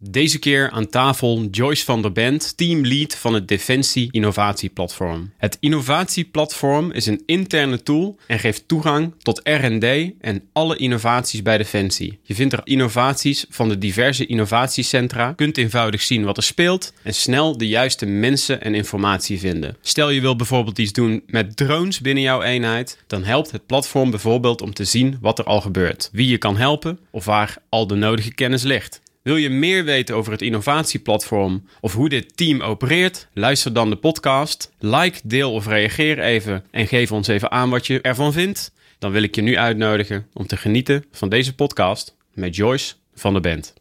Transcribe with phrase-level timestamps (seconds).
[0.00, 5.32] Deze keer aan tafel Joyce van der Bent, teamlead van het Defensie Innovatieplatform.
[5.36, 11.58] Het innovatieplatform is een interne tool en geeft toegang tot R&D en alle innovaties bij
[11.58, 12.18] Defensie.
[12.22, 17.14] Je vindt er innovaties van de diverse innovatiecentra, kunt eenvoudig zien wat er speelt en
[17.14, 19.76] snel de juiste mensen en informatie vinden.
[19.80, 24.10] Stel je wil bijvoorbeeld iets doen met drones binnen jouw eenheid, dan helpt het platform
[24.10, 27.86] bijvoorbeeld om te zien wat er al gebeurt, wie je kan helpen of waar al
[27.86, 29.00] de nodige kennis ligt.
[29.22, 33.28] Wil je meer weten over het innovatieplatform of hoe dit team opereert?
[33.32, 34.72] Luister dan de podcast.
[34.78, 38.72] Like, deel of reageer even en geef ons even aan wat je ervan vindt.
[38.98, 43.32] Dan wil ik je nu uitnodigen om te genieten van deze podcast met Joyce van
[43.34, 43.74] de Band.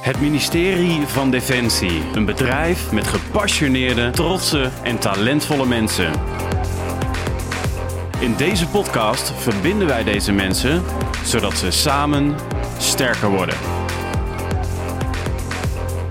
[0.00, 6.12] Het ministerie van Defensie, een bedrijf met gepassioneerde, trotse en talentvolle mensen.
[8.20, 10.82] In deze podcast verbinden wij deze mensen
[11.24, 12.34] zodat ze samen
[12.80, 13.54] sterker worden.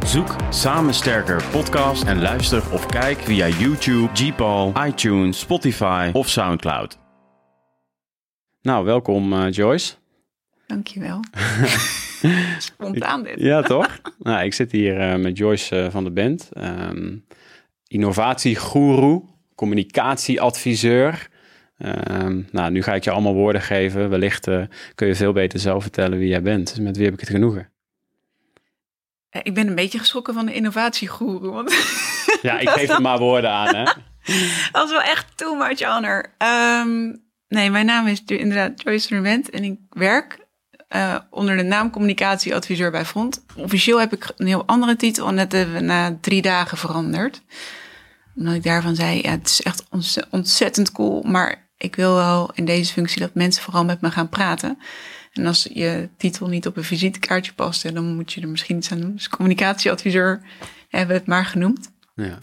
[0.05, 6.99] Zoek Samen Sterker podcast en luister of kijk via YouTube, Gpal, iTunes, Spotify of Soundcloud.
[8.61, 9.93] Nou, welkom uh, Joyce.
[10.67, 11.19] Dankjewel.
[12.57, 13.39] Spontaan dit.
[13.39, 14.01] Ja, toch?
[14.19, 16.49] nou, ik zit hier uh, met Joyce uh, van de Band.
[16.57, 17.25] Um,
[17.87, 19.23] innovatiegoeroe,
[19.55, 21.28] communicatieadviseur.
[21.85, 24.09] Um, nou, nu ga ik je allemaal woorden geven.
[24.09, 24.63] Wellicht uh,
[24.95, 26.67] kun je veel beter zelf vertellen wie jij bent.
[26.67, 27.71] Dus met wie heb ik het genoegen?
[29.31, 31.51] Uh, ik ben een beetje geschrokken van de innovatiegoeroe.
[31.51, 31.73] Want
[32.41, 33.83] ja, ik geef er maar woorden aan, hè?
[34.71, 36.33] dat is wel echt too much honor.
[36.81, 40.47] Um, nee, mijn naam is inderdaad Joyce Rement en ik werk
[40.95, 43.45] uh, onder de naam communicatieadviseur bij Front.
[43.55, 47.41] Officieel heb ik een heel andere titel en dat hebben we na drie dagen veranderd.
[48.35, 49.83] Omdat ik daarvan zei, ja, het is echt
[50.29, 54.29] ontzettend cool, maar ik wil wel in deze functie dat mensen vooral met me gaan
[54.29, 54.77] praten.
[55.33, 58.91] En als je titel niet op een visitekaartje past, dan moet je er misschien iets
[58.91, 59.15] aan doen.
[59.15, 60.41] Dus communicatieadviseur
[60.89, 61.91] hebben we het maar genoemd.
[62.15, 62.39] Ja.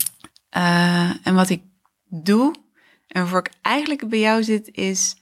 [0.57, 1.63] Uh, en wat ik
[2.09, 2.55] doe,
[3.09, 5.17] en waarvoor ik eigenlijk bij jou zit, is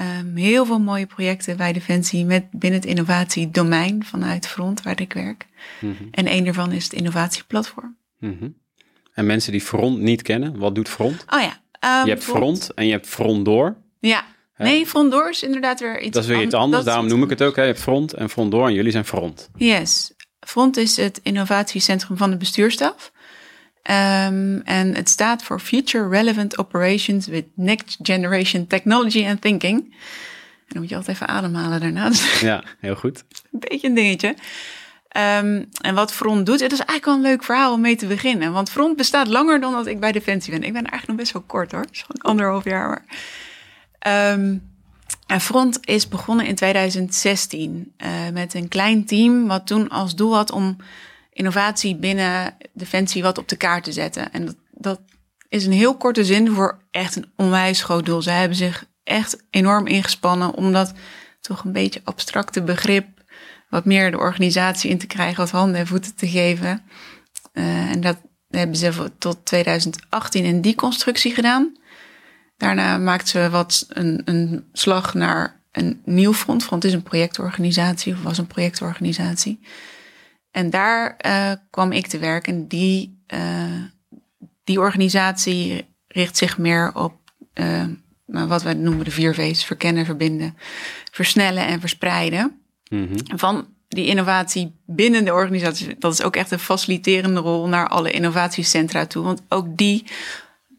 [0.00, 5.12] um, heel veel mooie projecten bij Defensie met binnen het innovatiedomein vanuit Front, waar ik
[5.12, 5.46] werk.
[5.80, 6.08] Mm -hmm.
[6.10, 7.96] En een daarvan is het innovatieplatform.
[8.18, 8.56] Mm -hmm.
[9.12, 11.24] En mensen die Front niet kennen, wat doet Front?
[11.28, 11.62] Oh ja,
[12.04, 13.76] je hebt front en je hebt front door.
[14.00, 14.24] Ja,
[14.56, 17.30] nee, front door is inderdaad weer iets Dat is weer iets anders, daarom noem ik
[17.30, 17.56] het ook.
[17.56, 17.62] Hè.
[17.62, 19.50] Je hebt front en front door en jullie zijn front.
[19.56, 23.12] Yes, front is het innovatiecentrum van de bestuurstaf.
[23.90, 29.80] Um, en het staat voor Future Relevant Operations with Next Generation Technology and Thinking.
[29.80, 32.10] En dan moet je altijd even ademhalen daarna.
[32.40, 33.24] Ja, heel goed.
[33.52, 34.34] een beetje een dingetje.
[35.16, 38.06] Um, en wat Front doet, het is eigenlijk wel een leuk verhaal om mee te
[38.06, 38.52] beginnen.
[38.52, 40.62] Want Front bestaat langer dan dat ik bij Defensie ben.
[40.62, 41.86] Ik ben eigenlijk nog best wel kort hoor.
[41.90, 42.88] Gewoon anderhalf jaar.
[42.88, 44.32] Maar.
[44.32, 44.72] Um,
[45.26, 50.34] en Front is begonnen in 2016 uh, met een klein team wat toen als doel
[50.34, 50.76] had om
[51.32, 54.32] innovatie binnen Defensie wat op de kaart te zetten.
[54.32, 55.00] En dat, dat
[55.48, 58.22] is een heel korte zin voor echt een onwijs groot doel.
[58.22, 60.92] Zij hebben zich echt enorm ingespannen om dat
[61.40, 63.13] toch een beetje abstracte begrip
[63.74, 66.82] wat meer de organisatie in te krijgen, wat handen en voeten te geven.
[67.52, 68.16] Uh, en dat
[68.48, 71.76] hebben ze tot 2018 in die constructie gedaan.
[72.56, 76.64] Daarna maakten ze wat een, een slag naar een nieuw front.
[76.64, 79.60] Front is een projectorganisatie of was een projectorganisatie.
[80.50, 82.54] En daar uh, kwam ik te werken.
[82.54, 83.82] En die, uh,
[84.64, 87.22] die organisatie richt zich meer op
[88.24, 90.56] wat wij noemen de vier V's: verkennen, verbinden,
[91.10, 92.63] versnellen en verspreiden.
[92.94, 93.38] Mm -hmm.
[93.38, 98.10] Van die innovatie binnen de organisatie, dat is ook echt een faciliterende rol naar alle
[98.10, 99.24] innovatiecentra toe.
[99.24, 100.04] Want ook die,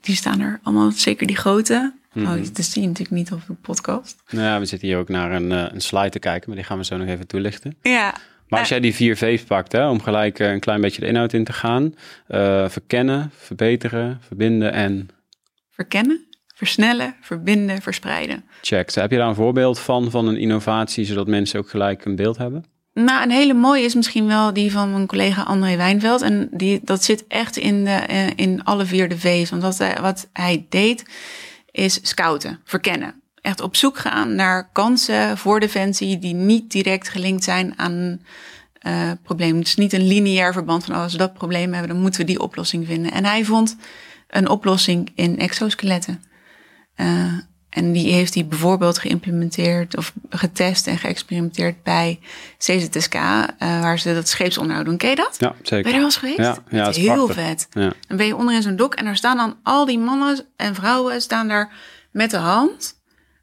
[0.01, 1.93] die staan er allemaal, zeker die grote.
[2.13, 2.33] Mm -hmm.
[2.33, 4.23] Oh, dat zie je natuurlijk niet op de podcast.
[4.29, 6.77] Nou ja, we zitten hier ook naar een, een slide te kijken, maar die gaan
[6.77, 7.77] we zo nog even toelichten.
[7.81, 8.15] Ja.
[8.47, 11.33] Maar als jij die vier V's pakt, hè, om gelijk een klein beetje de inhoud
[11.33, 11.83] in te gaan.
[12.27, 15.09] Uh, verkennen, verbeteren, verbinden en...
[15.69, 18.43] Verkennen, versnellen, verbinden, verspreiden.
[18.61, 18.93] Check.
[18.93, 22.37] Heb je daar een voorbeeld van, van een innovatie, zodat mensen ook gelijk een beeld
[22.37, 22.65] hebben?
[22.93, 26.21] Nou, een hele mooie is misschien wel die van mijn collega André Wijnveld.
[26.21, 29.49] En die, dat zit echt in, de, in alle vier de V's.
[29.49, 31.05] Want wat hij, wat hij deed,
[31.71, 33.21] is scouten, verkennen.
[33.41, 38.21] Echt op zoek gaan naar kansen voor Defensie die niet direct gelinkt zijn aan
[38.87, 39.57] uh, probleem.
[39.57, 42.21] Het is niet een lineair verband van oh, als we dat probleem hebben, dan moeten
[42.21, 43.11] we die oplossing vinden.
[43.11, 43.77] En hij vond
[44.27, 46.23] een oplossing in exoskeletten.
[46.97, 47.33] Uh,
[47.69, 52.19] en die heeft hij bijvoorbeeld geïmplementeerd of getest en geëxperimenteerd bij
[52.57, 54.97] CZSK, uh, waar ze dat scheepsonderhoud doen.
[54.97, 55.35] Ken je dat?
[55.39, 55.67] Ja, zeker.
[55.67, 56.37] Ben je daar wel eens geweest?
[56.37, 57.67] Ja, ja dat is heel vet.
[57.71, 57.93] Ja.
[58.07, 61.21] Dan ben je onderin zo'n dok en daar staan dan al die mannen en vrouwen
[61.21, 61.73] staan daar
[62.11, 62.95] met de hand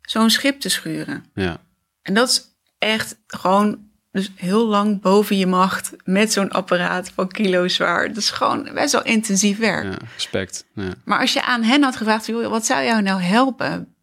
[0.02, 1.24] zo'n schip te schuren.
[1.34, 1.60] Ja.
[2.02, 2.44] En dat is
[2.78, 3.78] echt gewoon
[4.12, 8.08] dus heel lang boven je macht met zo'n apparaat van kilo zwaar.
[8.08, 9.84] Dat is gewoon best wel intensief werk.
[9.84, 10.64] Ja, respect.
[10.74, 10.94] Ja.
[11.04, 13.94] Maar als je aan hen had gevraagd, wat zou jou nou helpen?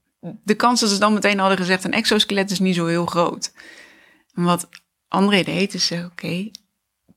[0.44, 3.52] De kans dat ze dan meteen hadden gezegd, een exoskelet is niet zo heel groot.
[4.34, 4.70] En wat
[5.08, 6.50] André deed, is zeggen, oké,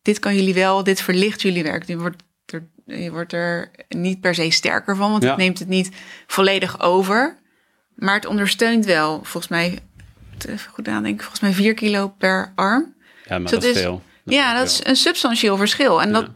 [0.02, 1.86] dit kan jullie wel, dit verlicht jullie werk.
[1.86, 5.28] Je wordt er, je wordt er niet per se sterker van, want Ja.
[5.28, 5.90] het neemt het niet
[6.26, 7.38] volledig over.
[7.94, 9.78] Maar het ondersteunt wel, volgens mij,
[10.46, 12.94] even goed nadenken, volgens mij 4 kilo per arm.
[13.24, 14.02] Ja, maar Dus dat is is- veel.
[14.24, 16.02] ja, dat is een substantieel verschil.
[16.02, 16.28] En dat,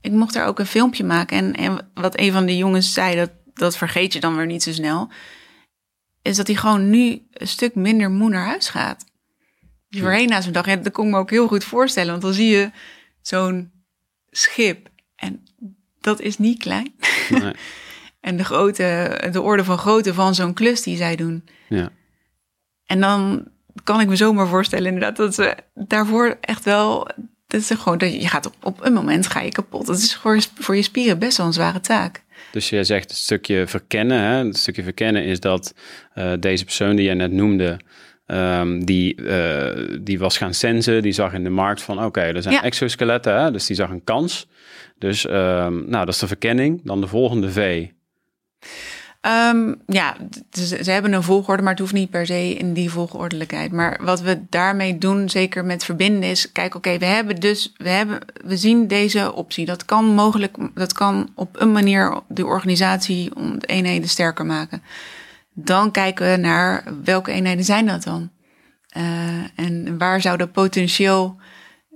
[0.00, 1.36] ik mocht daar ook een filmpje maken.
[1.36, 4.62] En, en wat een van de jongens zei, dat, dat vergeet je dan weer niet
[4.62, 5.10] zo snel.
[6.22, 9.04] Is dat hij gewoon nu een stuk minder moe naar huis gaat.
[9.88, 10.64] Die voorheen na zo'n dag.
[10.80, 12.10] Dat kon ik me ook heel goed voorstellen.
[12.10, 12.70] Want dan zie je
[13.22, 13.72] zo'n
[14.30, 14.88] schip.
[15.16, 15.42] En
[16.00, 16.94] dat is niet klein.
[17.30, 17.52] Nee.
[18.20, 21.44] En de, grootte, de orde van grootte van zo'n klus die zij doen.
[21.68, 21.90] Ja.
[22.86, 23.44] En dan
[23.84, 27.08] kan ik me zomaar voorstellen inderdaad dat ze daarvoor echt wel...
[27.46, 29.86] Dat is gewoon, dat je gaat op, op een moment ga je kapot.
[29.86, 32.22] Dat is voor, voor je spieren best wel een zware taak.
[32.52, 34.20] Dus je zegt het stukje verkennen.
[34.20, 34.44] Hè?
[34.46, 35.74] Het stukje verkennen is dat
[36.14, 37.80] eh, deze persoon die jij net noemde,
[38.26, 41.02] ehm, die, eh, die was gaan sensen.
[41.02, 42.62] Die zag in de markt van oké, er zijn Ja.
[42.62, 43.40] exoskeletten.
[43.42, 43.50] Hè?
[43.50, 44.46] Dus die zag een kans.
[44.98, 46.80] Dus ehm, nou, dat is de verkenning.
[46.84, 47.86] Dan de volgende V.
[49.26, 50.16] Ehm, ja,
[50.50, 53.72] ze, hebben een volgorde, maar het hoeft niet per se in die volgordelijkheid.
[53.72, 57.88] Maar wat we daarmee doen, zeker met verbinden, is kijk, oké, we hebben dus, we
[57.88, 59.66] hebben, we zien deze optie.
[59.66, 64.82] Dat kan mogelijk, dat kan op een manier de organisatie om de eenheden sterker maken.
[65.52, 68.30] Dan kijken we naar welke eenheden zijn dat dan?
[68.88, 69.04] Eh,
[69.54, 71.36] en waar zou dat potentieel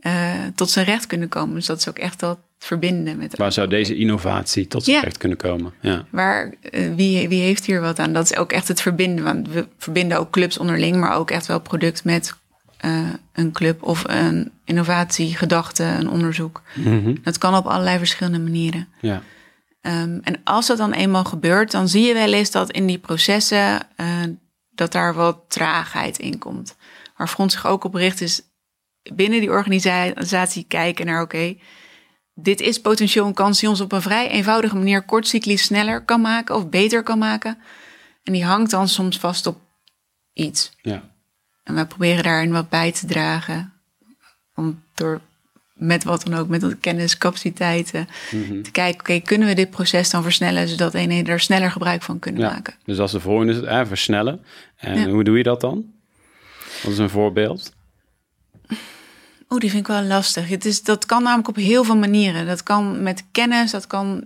[0.00, 1.54] eh, tot zijn recht kunnen komen?
[1.54, 5.02] Dus dat is ook echt dat verbinden met Waar zou deze innovatie tot zijn Ja.
[5.02, 5.72] recht kunnen komen?
[5.80, 6.04] Ja.
[6.10, 8.12] Waar, eh, wie, wie heeft hier wat aan?
[8.12, 9.24] Dat is ook echt het verbinden.
[9.24, 12.38] Want we verbinden ook clubs onderling, maar ook echt wel product met
[12.76, 16.62] eh, een club of een innovatiegedachte, een onderzoek.
[16.74, 17.14] Mhm.
[17.22, 18.88] Dat kan op allerlei verschillende manieren.
[19.00, 19.22] ja.
[19.80, 22.98] Ehm, en als dat dan eenmaal gebeurt, dan zie je wel eens dat in die
[22.98, 24.06] processen eh,
[24.70, 26.76] dat daar wat traagheid in komt.
[27.16, 28.42] Waar Front zich ook op richt is
[29.14, 31.54] binnen die organisatie kijken naar oké,
[32.42, 36.20] dit is potentieel een kans die ons op een vrij eenvoudige manier kortcyclisch sneller kan
[36.20, 37.58] maken of beter kan maken.
[38.22, 39.58] En die hangt dan soms vast op
[40.32, 40.72] iets.
[40.82, 41.08] ja.
[41.64, 43.72] En wij proberen daarin wat bij te dragen.
[44.54, 45.20] Om door
[45.74, 48.62] met wat dan ook, met de kennis, capaciteiten, Mhm.
[48.62, 52.18] te kijken, oké, kunnen we dit proces dan versnellen, zodat eenheden er sneller gebruik van
[52.18, 52.50] kunnen Ja.
[52.52, 52.74] maken.
[52.84, 54.44] Dus is de volgende, eh, versnellen.
[54.76, 55.08] En Ja.
[55.08, 55.84] hoe doe je dat dan?
[56.82, 57.72] Wat is een voorbeeld?
[59.50, 60.48] Oeh, die vind ik wel lastig.
[60.48, 62.46] Het is, dat kan namelijk op heel veel manieren.
[62.46, 64.24] Dat kan met kennis, dat kan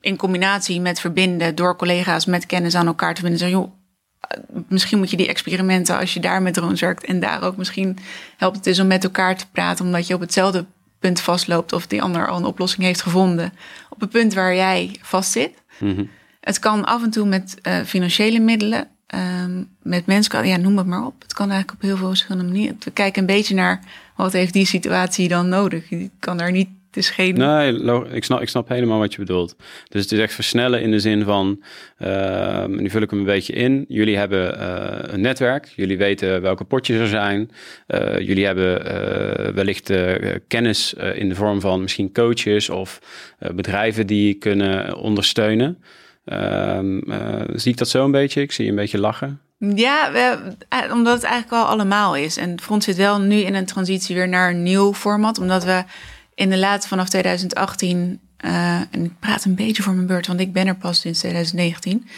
[0.00, 3.50] in combinatie met verbinden door collega's met kennis aan elkaar te vinden.
[3.50, 3.72] Joh,
[4.20, 4.38] eh,
[4.68, 7.98] misschien moet je die experimenten als je daar met drones werkt en daar ook misschien
[8.36, 10.64] helpt het dus om met elkaar te praten, omdat je op hetzelfde
[10.98, 13.52] punt vastloopt of die ander al een oplossing heeft gevonden
[13.88, 15.62] op het punt waar jij vastzit.
[15.78, 16.04] Mhm.
[16.40, 20.86] Het kan af en toe met eh, financiële middelen, ehm, met mensen, ja, noem het
[20.86, 21.22] maar op.
[21.22, 22.76] Het kan eigenlijk op heel veel verschillende manieren.
[22.84, 23.80] We kijken een beetje naar
[24.22, 25.88] wat heeft die situatie dan nodig.
[25.88, 27.34] Je kan daar niet, het is geen...
[27.34, 29.56] Nee, ik snap, ik snap helemaal wat je bedoelt.
[29.88, 31.62] Dus het is echt versnellen in de zin van,
[31.98, 33.84] ehm, nu vul ik hem een beetje in.
[33.88, 37.50] Jullie hebben eh, een netwerk, jullie weten welke potjes er zijn.
[37.86, 39.92] Eh, jullie hebben eh, wellicht
[40.48, 43.00] kennis in de vorm van misschien coaches of
[43.54, 45.78] bedrijven die kunnen ondersteunen.
[46.24, 48.40] Ehm, eh, zie ik dat zo een beetje?
[48.40, 49.40] Ik zie je een beetje lachen.
[49.70, 50.12] Ja,
[50.68, 52.36] eh, omdat het eigenlijk al allemaal is.
[52.36, 55.38] En het Front zit wel nu in een transitie weer naar een nieuw format.
[55.38, 55.84] Omdat we
[56.34, 60.66] inderdaad vanaf 2018, eh, en ik praat een beetje voor mijn beurt, want ik ben
[60.66, 62.08] er pas sinds 2019,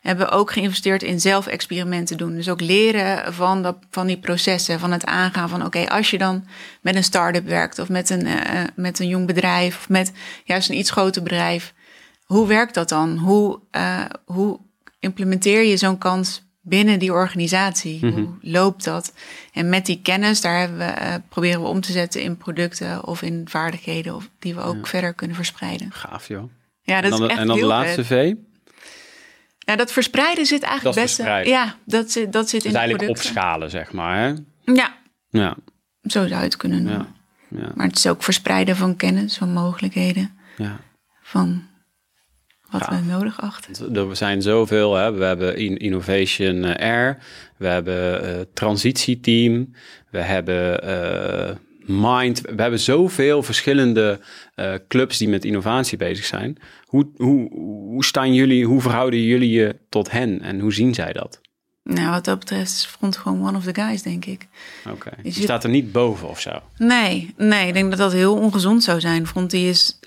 [0.00, 2.34] hebben ook geïnvesteerd in zelf experimenten doen.
[2.34, 6.18] Dus ook leren van, dat, van die processen, van het aangaan van oké, als je
[6.18, 6.44] dan
[6.80, 10.12] met een start-up werkt of met een, eh, met een jong bedrijf of met
[10.44, 11.74] juist een iets groter bedrijf,
[12.24, 13.18] hoe werkt dat dan?
[13.18, 13.60] Hoe,
[14.24, 14.60] hoe
[14.98, 18.00] implementeer je zo'n kans binnen die organisatie?
[18.10, 19.12] Hoe loopt dat?
[19.52, 23.06] En met die kennis, daar hebben we, eh, proberen we om te zetten in producten
[23.06, 25.92] of in vaardigheden of die we ook verder kunnen verspreiden.
[25.92, 26.50] Gaaf joh.
[26.82, 28.04] Ja, En dat dan, is echt en dan de laatste.
[28.04, 28.34] V.
[29.58, 31.46] Ja, dat verspreiden zit eigenlijk Dat best.
[31.46, 33.30] Ja, dat zit, dat zit Dus in de eigenlijk producten.
[33.40, 34.18] opschalen, zeg maar.
[34.18, 34.34] Hè?
[34.74, 34.96] Ja,
[35.30, 35.56] Ja,
[36.02, 37.14] zo zou je het kunnen noemen.
[37.50, 40.80] ja, ja, Maar het is ook verspreiden van kennis, van mogelijkheden, ja.
[41.22, 41.62] van
[42.72, 43.00] wat Ja.
[43.00, 43.96] we nodig achten.
[43.96, 44.94] Er zijn zoveel.
[44.94, 45.12] Hè.
[45.12, 47.18] We hebben in- Innovation eh, Air,
[47.56, 49.72] we hebben eh transitieteam,
[50.10, 51.54] we hebben eh,
[51.86, 52.40] Mind.
[52.40, 54.20] We hebben zoveel verschillende
[54.88, 56.56] clubs die met innovatie bezig zijn.
[56.84, 57.50] Hoe, hoe,
[57.88, 61.40] hoe staan jullie, hoe verhouden jullie je tot hen en hoe zien zij dat?
[61.84, 64.46] Nou, wat dat betreft is Front gewoon one of the guys, denk ik.
[64.90, 65.10] Oké.
[65.22, 66.50] Je staat er niet boven of zo.
[66.78, 69.26] Nee, nee, ik denk dat dat heel ongezond zou zijn.
[69.26, 69.98] Front die is,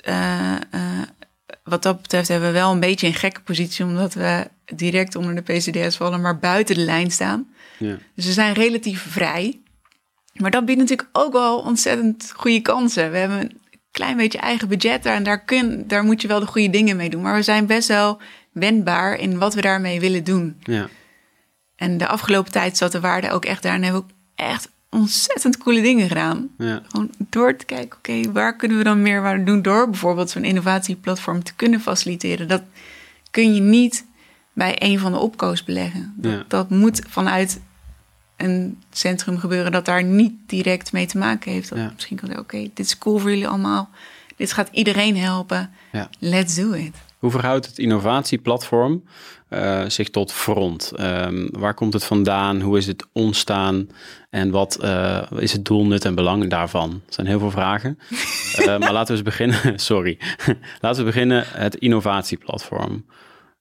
[1.65, 5.35] wat dat betreft, hebben we wel een beetje een gekke positie, omdat we direct onder
[5.35, 7.47] de PCDS vallen, maar buiten de lijn staan.
[7.77, 7.97] Ja.
[8.15, 9.59] Dus we zijn relatief vrij.
[10.33, 13.11] Maar dat biedt natuurlijk ook wel ontzettend goede kansen.
[13.11, 13.59] We hebben een
[13.91, 16.97] klein beetje eigen budget daar en daar, kun, daar moet je wel de goede dingen
[16.97, 17.21] mee doen.
[17.21, 20.57] Maar we zijn best wel wendbaar in wat we daarmee willen doen.
[20.63, 20.87] Ja.
[21.75, 24.69] En de afgelopen tijd zat de waarde ook echt daar en hebben we ook echt
[24.95, 26.49] ontzettend coole dingen gedaan.
[26.57, 26.81] Ja.
[26.89, 30.43] Gewoon door te kijken, oké, waar kunnen we dan meer waarde doen door bijvoorbeeld zo'n
[30.43, 32.47] innovatieplatform te kunnen faciliteren.
[32.47, 32.61] Dat
[33.31, 34.05] kun je niet
[34.53, 36.13] bij een van de opkoos beleggen.
[36.17, 36.43] Dat, Ja.
[36.47, 37.59] dat moet vanuit
[38.37, 41.69] een centrum gebeuren dat daar niet direct mee te maken heeft.
[41.69, 41.91] Dat Ja.
[41.93, 43.89] Misschien kan je oké, dit is cool voor jullie allemaal.
[44.35, 45.69] Dit gaat iedereen helpen.
[46.19, 46.95] Let's do it.
[47.25, 49.03] Hoe verhoudt het innovatieplatform
[49.49, 50.91] eh, zich tot front?
[50.95, 52.61] Ehm, waar komt het vandaan?
[52.61, 53.87] Hoe is het ontstaan?
[54.29, 56.91] En wat eh, is het doel, nut en belang daarvan?
[56.91, 57.97] Er zijn heel veel vragen.
[58.55, 59.79] Eh, maar laten we eens beginnen.
[59.91, 60.19] Sorry.
[60.81, 61.43] laten we beginnen.
[61.47, 63.05] Het innovatieplatform.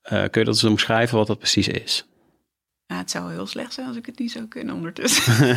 [0.02, 2.06] Kun je dat eens omschrijven wat dat precies is?
[2.86, 5.56] Ja, het zou heel slecht zijn als ik het niet zou kunnen ondertussen.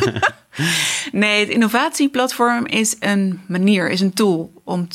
[1.12, 4.86] nee, het innovatieplatform is een manier, is een tool om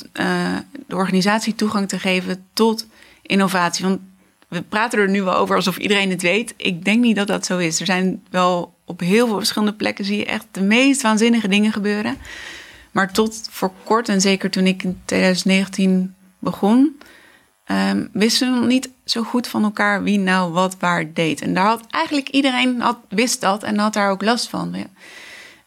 [0.87, 2.87] de organisatie toegang te geven tot
[3.23, 3.85] innovatie.
[3.85, 3.99] Want
[4.47, 6.53] we praten er nu wel over alsof iedereen het weet.
[6.57, 7.79] Ik denk niet dat dat zo is.
[7.79, 11.71] Er zijn wel op heel veel verschillende plekken zie je echt de meest waanzinnige dingen
[11.71, 12.17] gebeuren.
[12.91, 16.97] Maar tot voor kort, en zeker toen ik in 2019 begon,
[17.65, 21.41] ehm, wisten we nog niet zo goed van elkaar wie nou wat waar deed.
[21.41, 24.75] En daar had eigenlijk iedereen had, wist dat en had daar ook last van.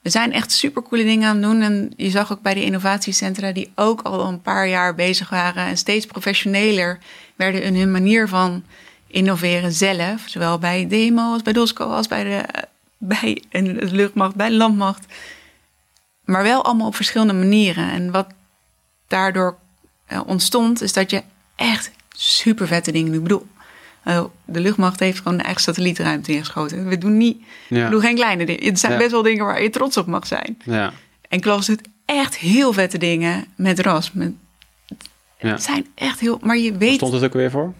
[0.06, 1.60] We zijn echt supercoole dingen aan het doen.
[1.60, 5.66] En je zag ook bij de innovatiecentra die ook al een paar jaar bezig waren
[5.66, 6.98] en steeds professioneler
[7.36, 8.64] werden in hun manier van
[9.06, 10.22] innoveren zelf.
[10.26, 12.44] Zowel bij Demo als bij Dosco als bij de,
[12.98, 15.04] bij de luchtmacht, bij de landmacht.
[16.24, 17.90] Maar wel allemaal op verschillende manieren.
[17.90, 18.26] En wat
[19.08, 19.56] daardoor
[20.06, 21.22] eh, ontstond, is dat je
[21.56, 23.14] echt super vette dingen.
[23.14, 23.46] Ik bedoel,
[24.06, 26.88] eh, de luchtmacht heeft gewoon een eigen satellietruimte ingeschoten.
[26.88, 27.36] We doen niet,
[27.68, 27.84] Ja.
[27.84, 28.64] we doen geen kleine dingen.
[28.64, 28.98] Het zijn Ja.
[28.98, 30.58] best wel dingen waar je trots op mag zijn.
[30.64, 30.92] Ja.
[31.28, 34.12] En Klaus doet echt heel vette dingen met RAS.
[34.12, 34.32] Met,
[35.38, 35.48] ja.
[35.48, 36.38] Het zijn echt heel...
[36.42, 36.94] Maar je weet...
[36.94, 37.74] stond het ook weer voor?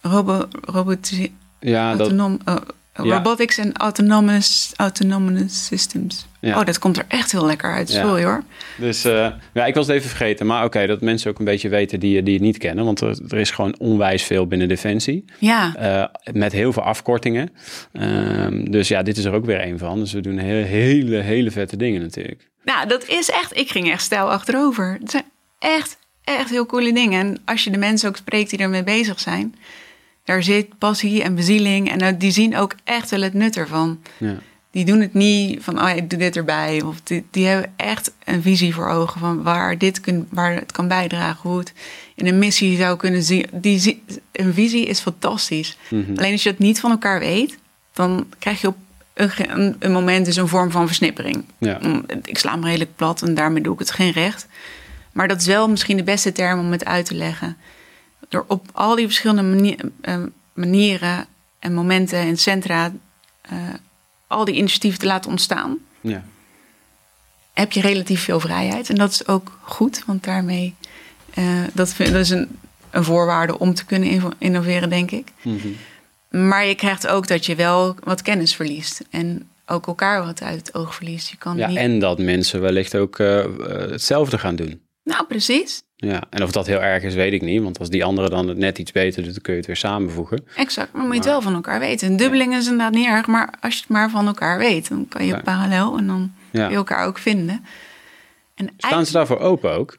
[0.00, 2.62] Robo, robotici- Ja, dat, autonom, Ja.
[2.94, 6.26] Robotics en autonomous, autonomous systems.
[6.40, 6.58] Ja.
[6.58, 7.92] Oh, dat komt er echt heel lekker uit.
[7.92, 8.02] Ja.
[8.02, 8.42] Sorry hoor.
[8.76, 10.46] Dus eh, ja, ik was het even vergeten.
[10.46, 12.84] Maar oké, dat mensen ook een beetje weten die, die het niet kennen.
[12.84, 15.24] Want er, er is gewoon onwijs veel binnen Defensie.
[15.38, 17.50] Ja, Eh, met heel veel afkortingen.
[17.92, 19.98] Ehm, dus ja, dit is er ook weer een van.
[19.98, 22.48] Dus we doen hele, hele, hele vette dingen natuurlijk.
[22.64, 23.56] nou dat is echt...
[23.56, 24.96] Ik ging echt stijl achterover.
[25.00, 25.24] Het zijn
[25.58, 27.20] echt, echt heel coole dingen.
[27.26, 29.54] En als je de mensen ook spreekt die ermee bezig zijn...
[30.24, 31.90] Daar zit passie en bezieling.
[31.90, 33.98] En eh, die zien ook echt wel het nut ervan.
[34.18, 34.34] Ja,
[34.78, 36.82] Die doen het niet van, oh, ik doe dit erbij.
[36.82, 40.72] Of die, die hebben echt een visie voor ogen van waar, dit kun, waar het
[40.72, 41.50] kan bijdragen.
[41.50, 41.72] Hoe het
[42.14, 43.46] in een missie zou kunnen zien.
[43.52, 45.76] Die, een visie is fantastisch.
[45.90, 46.16] Mhm.
[46.16, 47.58] Alleen als je het niet van elkaar weet,
[47.92, 48.76] dan krijg je op
[49.14, 51.44] een, moment dus een vorm van versnippering.
[51.58, 51.80] ja.
[52.24, 54.46] Ik sla hem redelijk plat en daarmee doe ik het geen recht.
[55.12, 57.56] Maar dat is wel misschien de beste term om het uit te leggen.
[58.28, 60.16] Door op al die verschillende eh,
[60.52, 61.26] manieren
[61.58, 62.92] en momenten en centra
[63.40, 63.58] eh,
[64.28, 66.24] al die initiatieven te laten ontstaan, ja.
[67.52, 68.88] heb je relatief veel vrijheid.
[68.88, 70.74] En dat is ook goed, want daarmee
[71.34, 72.58] eh, dat, is een,
[72.90, 75.32] een voorwaarde om te kunnen innoveren, denk ik.
[75.42, 75.68] Mhm.
[76.30, 79.04] Maar je krijgt ook dat je wel wat kennis verliest.
[79.10, 81.28] En ook elkaar wat uit het oog verliest.
[81.28, 81.76] Je kan ja niet...
[81.76, 83.50] en dat mensen wellicht ook eh, eh,
[83.90, 84.80] hetzelfde gaan doen.
[85.02, 85.82] Nou, precies.
[86.00, 87.62] Ja, en of dat heel erg is, weet ik niet.
[87.62, 89.76] Want als die andere dan het net iets beter doet, dan kun je het weer
[89.76, 90.44] samenvoegen.
[90.56, 92.08] Exact, maar moet je het wel van elkaar weten.
[92.10, 95.08] Een dubbeling is inderdaad niet erg, maar als je het maar van elkaar weet, dan
[95.08, 95.40] kan je Ja.
[95.40, 96.60] parallel en dan Ja.
[96.62, 97.64] kun je elkaar ook vinden.
[98.54, 99.98] En Staan ze daarvoor open ook?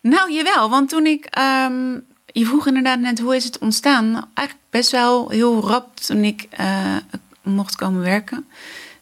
[0.00, 1.24] Nou, jawel, want toen ik.
[1.24, 1.92] ehm,
[2.26, 4.10] je vroeg inderdaad net hoe is het ontstaan.
[4.10, 6.96] Nou, eigenlijk best wel heel rap toen ik eh,
[7.42, 8.46] mocht komen werken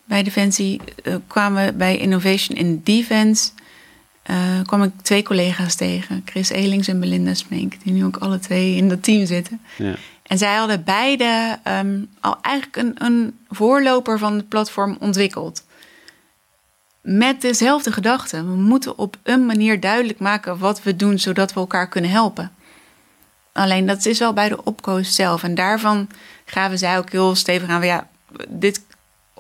[0.04, 0.80] bij Defensie.
[1.02, 3.50] eh, kwamen we bij Innovation in Defense.
[4.30, 8.38] Eh, kwam ik twee collega's tegen, Chris Elings en Belinda Smink, die nu ook alle
[8.38, 9.60] twee in dat team zitten.
[9.76, 9.94] Ja.
[10.22, 15.64] En zij hadden beide ehm, al eigenlijk een, een voorloper van het platform ontwikkeld.
[17.00, 18.36] Met dezelfde gedachte.
[18.36, 22.52] We moeten op een manier duidelijk maken wat we doen, zodat we elkaar kunnen helpen.
[23.52, 25.42] Alleen dat is wel bij de opkoos zelf.
[25.42, 26.08] En daarvan
[26.44, 27.82] gaven zij ook heel stevig aan.
[27.82, 28.08] Ja,
[28.48, 28.80] dit,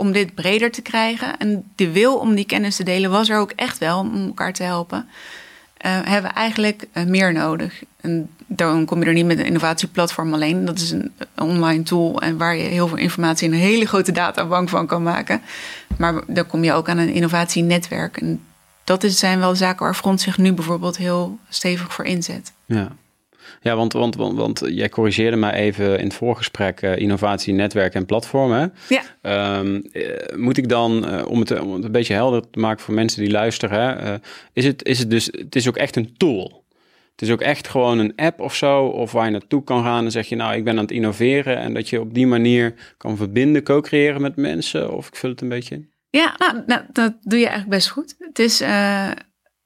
[0.00, 1.38] om dit breder te krijgen.
[1.38, 4.52] En de wil om die kennis te delen was er ook echt wel om elkaar
[4.52, 5.08] te helpen.
[5.78, 7.82] hebben we eigenlijk meer nodig.
[8.00, 10.64] En dan kom je er niet met een innovatieplatform alleen.
[10.64, 14.12] Dat is een online tool en waar je heel veel informatie in een hele grote
[14.12, 15.40] databank van kan maken.
[15.98, 18.16] Maar dan kom je ook aan een innovatienetwerk.
[18.16, 18.40] En
[18.84, 22.52] dat zijn wel zaken waar Front zich nu bijvoorbeeld heel stevig voor inzet.
[22.66, 22.92] Ja.
[23.62, 27.94] Ja, want, want, want, want jij corrigeerde mij even in het voorgesprek uh, innovatie, netwerk
[27.94, 28.72] en platformen.
[28.88, 29.58] Ja.
[29.58, 29.82] Um,
[30.36, 33.22] moet ik dan, uh, om, het, om het een beetje helder te maken voor mensen
[33.22, 34.14] die luisteren, uh,
[34.52, 36.64] is, het, is het dus, het is ook echt een tool?
[37.10, 40.04] Het is ook echt gewoon een app of zo, of waar je naartoe kan gaan
[40.04, 42.94] en zeg je, nou, ik ben aan het innoveren en dat je op die manier
[42.96, 45.90] kan verbinden, co-creëren met mensen, of ik vul het een beetje in?
[46.10, 48.14] Ja, nou, nou dat doe je eigenlijk best goed.
[48.18, 48.62] Het is,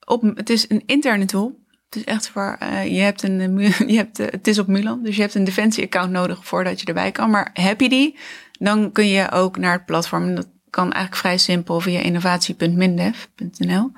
[0.07, 1.63] op, het is een interne tool.
[1.95, 3.59] Het is echt voor, uh, je hebt een,
[3.93, 6.87] je hebt, uh, het is op Mulan, dus je hebt een Defensie-account nodig voordat je
[6.87, 7.31] erbij kan.
[7.31, 8.19] Maar heb je die,
[8.59, 10.35] dan kun je ook naar het platform.
[10.35, 13.93] Dat kan eigenlijk vrij simpel via innovatie.mindev.nl.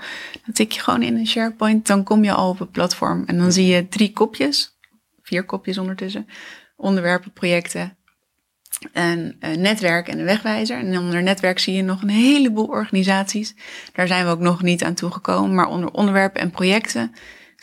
[0.45, 3.25] Dan tik je gewoon in een SharePoint, dan kom je al op het platform.
[3.27, 4.77] En dan zie je drie kopjes,
[5.23, 6.27] vier kopjes ondertussen.
[6.77, 7.97] Onderwerpen, projecten,
[8.93, 10.79] een, een netwerk en een wegwijzer.
[10.79, 13.55] En onder netwerk zie je nog een heleboel organisaties.
[13.93, 15.55] Daar zijn we ook nog niet aan toegekomen.
[15.55, 17.15] Maar onder onderwerpen en projecten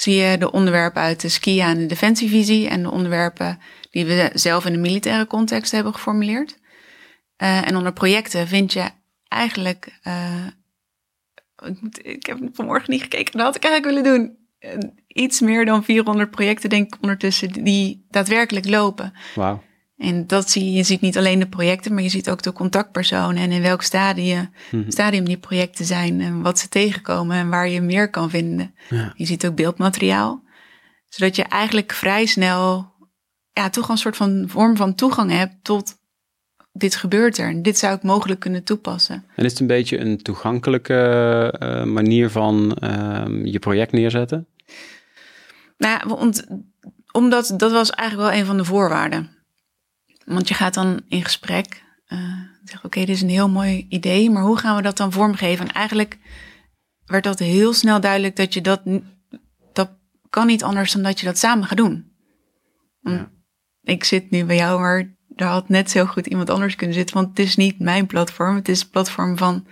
[0.03, 2.67] zie je de onderwerpen uit de SKIA en de Defensievisie.
[2.67, 3.59] En de onderwerpen
[3.91, 6.57] die we zelf in de militaire context hebben geformuleerd.
[7.43, 8.89] Uh, en onder projecten vind je
[9.27, 9.99] eigenlijk.
[10.07, 10.47] Uh,
[12.01, 13.37] ik, heb vanmorgen niet gekeken.
[13.37, 14.37] Dat had ik eigenlijk willen doen.
[14.59, 19.13] Uh, iets meer dan 400 projecten, denk ik, ondertussen, die daadwerkelijk lopen.
[19.35, 19.63] Wauw.
[20.03, 22.51] En dat zie je, je ziet niet alleen de projecten, maar je ziet ook de
[22.51, 24.91] contactpersonen en in welk stadium, mm-hmm.
[24.91, 28.75] stadium die projecten zijn en wat ze tegenkomen en waar je meer kan vinden.
[28.89, 29.13] Ja.
[29.15, 30.43] Je ziet ook beeldmateriaal,
[31.07, 32.91] zodat je eigenlijk vrij snel
[33.51, 36.01] ja, toch een soort van vorm van toegang hebt tot
[36.71, 39.25] dit gebeurt er en dit zou ik mogelijk kunnen toepassen.
[39.35, 44.47] En is het een beetje een toegankelijke uh, manier van uh, je project neerzetten?
[45.77, 46.47] Nou, want,
[47.11, 49.42] omdat dat was eigenlijk wel een van de voorwaarden.
[50.25, 51.83] Want je gaat dan in gesprek.
[52.07, 52.19] Uh,
[52.63, 55.11] zeg, oké, okay, dit is een heel mooi idee, maar hoe gaan we dat dan
[55.11, 55.67] vormgeven?
[55.67, 56.17] En eigenlijk
[57.05, 58.81] werd dat heel snel duidelijk dat je dat,
[59.73, 59.89] dat
[60.29, 62.11] kan niet anders dan dat je dat samen gaat doen.
[63.01, 63.31] Ja.
[63.81, 67.15] Ik zit nu bij jou, maar daar had net zo goed iemand anders kunnen zitten,
[67.15, 69.67] want het is niet mijn platform, het is het platform van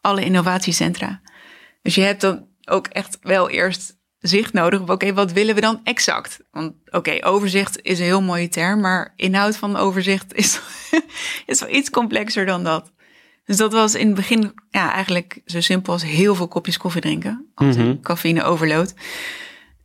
[0.00, 1.20] alle innovatiecentra.
[1.82, 3.95] Dus je hebt dan ook echt wel eerst
[4.28, 6.40] zicht nodig op, oké, okay, wat willen we dan exact?
[6.50, 10.60] Want oké, okay, overzicht is een heel mooie term, maar inhoud van overzicht is,
[11.46, 12.92] is wel iets complexer dan dat.
[13.44, 17.00] Dus dat was in het begin ja, eigenlijk zo simpel als heel veel kopjes koffie
[17.00, 18.94] drinken, als cafeïne overload.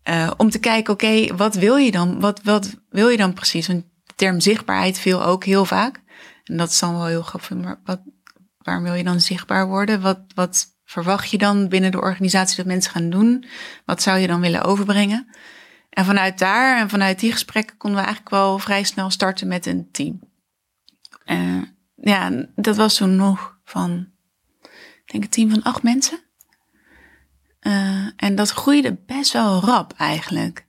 [0.09, 2.19] Uh, om te kijken, oké, okay, wat wil je dan?
[2.19, 3.67] Wat, wat wil je dan precies?
[3.67, 6.01] Want de term zichtbaarheid viel ook heel vaak.
[6.43, 8.01] En dat is dan wel heel grappig, maar wat,
[8.57, 10.01] waarom wil je dan zichtbaar worden?
[10.01, 13.45] Wat, wat verwacht je dan binnen de organisatie dat mensen gaan doen?
[13.85, 15.27] Wat zou je dan willen overbrengen?
[15.89, 19.65] En vanuit daar en vanuit die gesprekken konden we eigenlijk wel vrij snel starten met
[19.65, 20.19] een team.
[21.25, 21.61] Uh,
[21.95, 24.07] ja, dat was toen nog van,
[25.05, 26.19] ik denk een team van acht mensen.
[27.61, 30.65] Uh, en dat groeide best wel rap eigenlijk.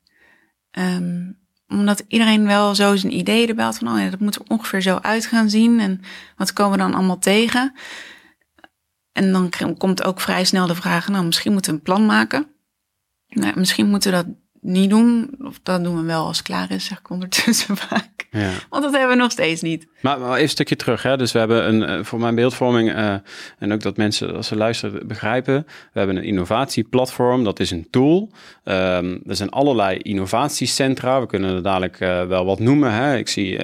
[0.79, 4.43] Um, omdat iedereen wel zo zijn idee erbij had van, oh ja, dat moet er
[4.49, 5.81] ongeveer zo uit gaan zien.
[5.81, 6.01] En
[6.37, 7.75] wat komen we dan allemaal tegen?
[9.13, 12.47] En dan komt ook vrij snel de vraag, nou, misschien moeten we een plan maken.
[13.29, 14.27] Nou, misschien moeten we dat
[14.63, 15.35] niet doen.
[15.39, 18.27] Of dat doen we wel als het klaar is, zeg ik ondertussen vaak.
[18.31, 18.51] Ja.
[18.69, 19.87] Want dat hebben we nog steeds niet.
[20.01, 21.03] Maar, maar even een stukje terug.
[21.03, 21.17] Hè?
[21.17, 23.15] Dus we hebben een, uh, voor mijn beeldvorming, uh,
[23.59, 25.67] en ook dat mensen als ze luisteren begrijpen.
[25.93, 28.31] We hebben een innovatieplatform, dat is een tool.
[28.65, 31.21] Um, er zijn allerlei innovatiecentra.
[31.21, 32.93] We kunnen er dadelijk uh, wel wat noemen.
[32.93, 33.17] Hè?
[33.17, 33.59] Ik zie,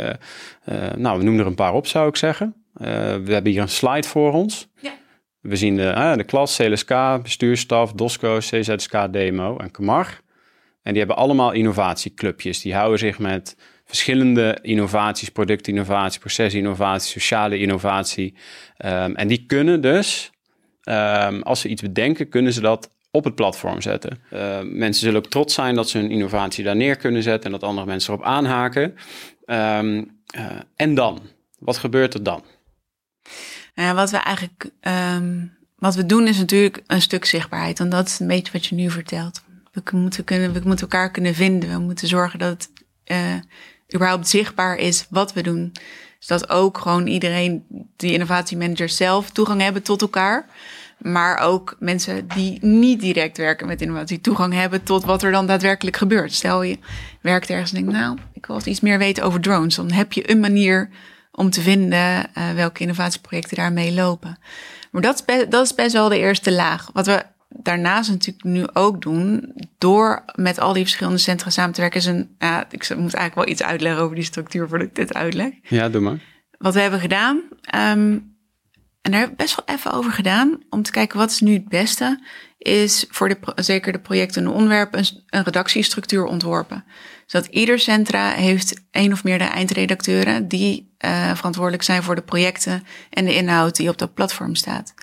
[0.97, 2.55] nou, we noemen er een paar op, zou ik zeggen.
[2.73, 4.69] we hebben hier een slide voor ons.
[4.81, 4.93] Ja.
[5.41, 10.21] We zien de, uh, de klas, CLSK, bestuursstaf, DOSCO, CZSK, Demo en Camar.
[10.83, 12.61] En die hebben allemaal innovatieclubjes.
[12.61, 18.35] Die houden zich met verschillende innovaties, productinnovatie, procesinnovatie, sociale innovatie.
[18.85, 20.31] Um, en die kunnen dus,
[20.85, 24.21] um, als ze iets bedenken, kunnen ze dat op het platform zetten.
[24.33, 27.59] Uh, mensen zullen ook trots zijn dat ze hun innovatie daar neer kunnen zetten en
[27.59, 28.95] dat andere mensen erop aanhaken.
[29.47, 29.79] Uh,
[30.77, 31.21] en dan?
[31.59, 32.45] Wat gebeurt er dan?
[33.79, 34.71] Nou ja, wat we eigenlijk,
[35.17, 37.81] um, wat we doen is natuurlijk een stuk zichtbaarheid.
[37.81, 39.43] En dat is een beetje wat je nu vertelt.
[39.73, 41.71] We moeten, kunnen, we moeten elkaar kunnen vinden.
[41.71, 42.71] We moeten zorgen dat het
[43.07, 43.35] uh,
[43.95, 45.73] überhaupt zichtbaar is wat we doen.
[46.19, 47.65] Zodat ook gewoon iedereen,
[47.97, 50.47] die innovatiemanagers zelf, toegang hebben tot elkaar.
[50.99, 55.47] Maar ook mensen die niet direct werken met innovatie, toegang hebben tot wat er dan
[55.47, 56.33] daadwerkelijk gebeurt.
[56.33, 56.79] Stel je
[57.21, 59.75] werkt ergens en denkt, nou, ik wil iets meer weten over drones.
[59.75, 60.91] Dan heb je een manier
[61.39, 61.99] om te vinden
[62.39, 64.39] uh, welke innovatieprojecten daarmee lopen.
[64.91, 66.91] Maar dat is, best, dat is best wel de eerste laag.
[66.93, 71.81] Wat we daarnaast natuurlijk nu ook doen, door met al die verschillende centra samen te
[71.81, 74.95] werken, is een, ja, ik moet eigenlijk wel iets uitleggen over die structuur voordat ik
[74.95, 75.53] dit uitleg.
[75.63, 76.19] Ja, doe maar.
[76.59, 78.19] Wat we hebben gedaan, ehm,
[79.09, 81.69] en daar heb best wel even over gedaan, om te kijken wat is nu het
[81.69, 82.21] beste,
[82.59, 86.85] is voor de, zeker de projecten en onderwerpen een, een redactiestructuur ontworpen.
[87.27, 92.83] Zodat ieder centra heeft één of meerdere eindredacteuren die uh, verantwoordelijk zijn voor de projecten
[93.11, 94.95] en de inhoud die op dat platform staat.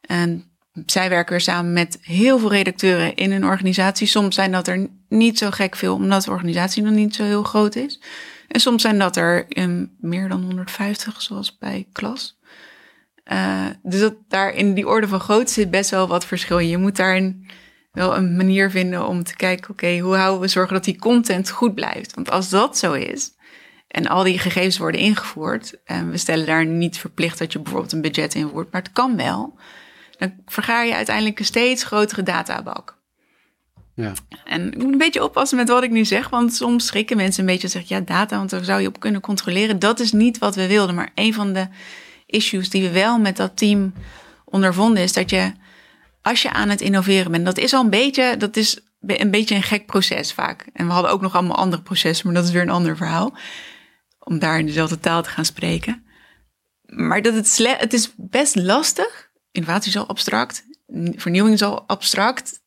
[0.00, 0.44] En
[0.86, 4.06] zij werken weer samen met heel veel redacteuren in een organisatie.
[4.06, 7.42] Soms zijn dat er niet zo gek veel, omdat de organisatie nog niet zo heel
[7.42, 8.00] groot is.
[8.48, 12.38] En soms zijn dat er um, meer dan 150, zoals bij klas.
[13.32, 16.58] Uh, dus dat daar in die orde van grootte zit best wel wat verschil.
[16.58, 17.50] Je moet daarin
[17.92, 21.50] wel een manier vinden om te kijken, oké, hoe houden we zorgen dat die content
[21.50, 22.14] goed blijft?
[22.14, 23.32] Want als dat zo is
[23.88, 27.92] en al die gegevens worden ingevoerd, en we stellen daar niet verplicht dat je bijvoorbeeld
[27.92, 29.58] een budget invoert, maar het kan wel,
[30.18, 33.02] dan vergaar je uiteindelijk een steeds grotere databak.
[33.94, 34.12] Ja.
[34.44, 37.40] En ik moet een beetje oppassen met wat ik nu zeg, want soms schrikken mensen
[37.40, 39.78] een beetje en zeggen, ja, data, want daar zou je op kunnen controleren.
[39.78, 41.68] Dat is niet wat we wilden, maar een van de
[42.26, 43.92] issues die we wel met dat team
[44.44, 45.52] ondervonden is dat je,
[46.22, 49.54] als je aan het innoveren bent, dat is al een beetje, dat is een beetje
[49.54, 50.66] een gek proces vaak.
[50.72, 53.36] En we hadden ook nog allemaal andere processen, maar dat is weer een ander verhaal.
[54.18, 56.04] Om daar in dezelfde taal te gaan spreken.
[56.82, 59.30] Maar dat het, het is best lastig.
[59.52, 60.64] Innovatie is al abstract.
[61.16, 62.62] Vernieuwing is al abstract.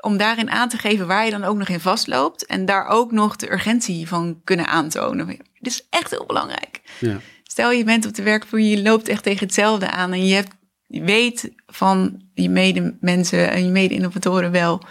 [0.00, 2.46] Om daarin aan te geven waar je dan ook nog in vastloopt.
[2.46, 5.26] En daar ook nog de urgentie van kunnen aantonen.
[5.26, 6.80] Dit is echt heel belangrijk.
[7.00, 7.20] Ja.
[7.54, 10.12] Stel je bent op de werkvloer, je loopt echt tegen hetzelfde aan.
[10.12, 10.54] En je, hebt,
[10.86, 14.82] weet van je medemensen en je mede-innovatoren wel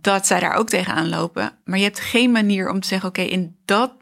[0.00, 1.58] dat zij daar ook tegenaan lopen.
[1.64, 3.92] Maar je hebt geen manier om te zeggen: oké, in dat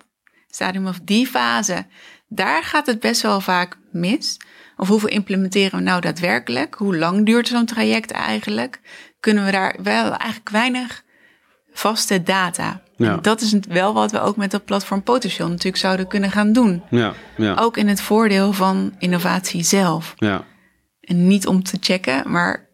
[0.48, 1.86] stadium of die fase,
[2.28, 4.36] daar gaat het best wel vaak mis.
[4.76, 6.74] Of hoeveel implementeren we nou daadwerkelijk?
[6.74, 8.80] Hoe lang duurt zo'n traject eigenlijk?
[9.20, 11.04] Kunnen we daar wel eigenlijk weinig
[11.72, 12.82] vaste data?
[13.04, 13.16] Ja.
[13.16, 16.82] Dat is wel wat we ook met dat platform Potential natuurlijk zouden kunnen gaan doen.
[16.90, 17.54] Ja, ja.
[17.54, 20.14] Ook in het voordeel van innovatie zelf.
[20.16, 20.44] ja.
[21.00, 22.68] En niet om te checken, maar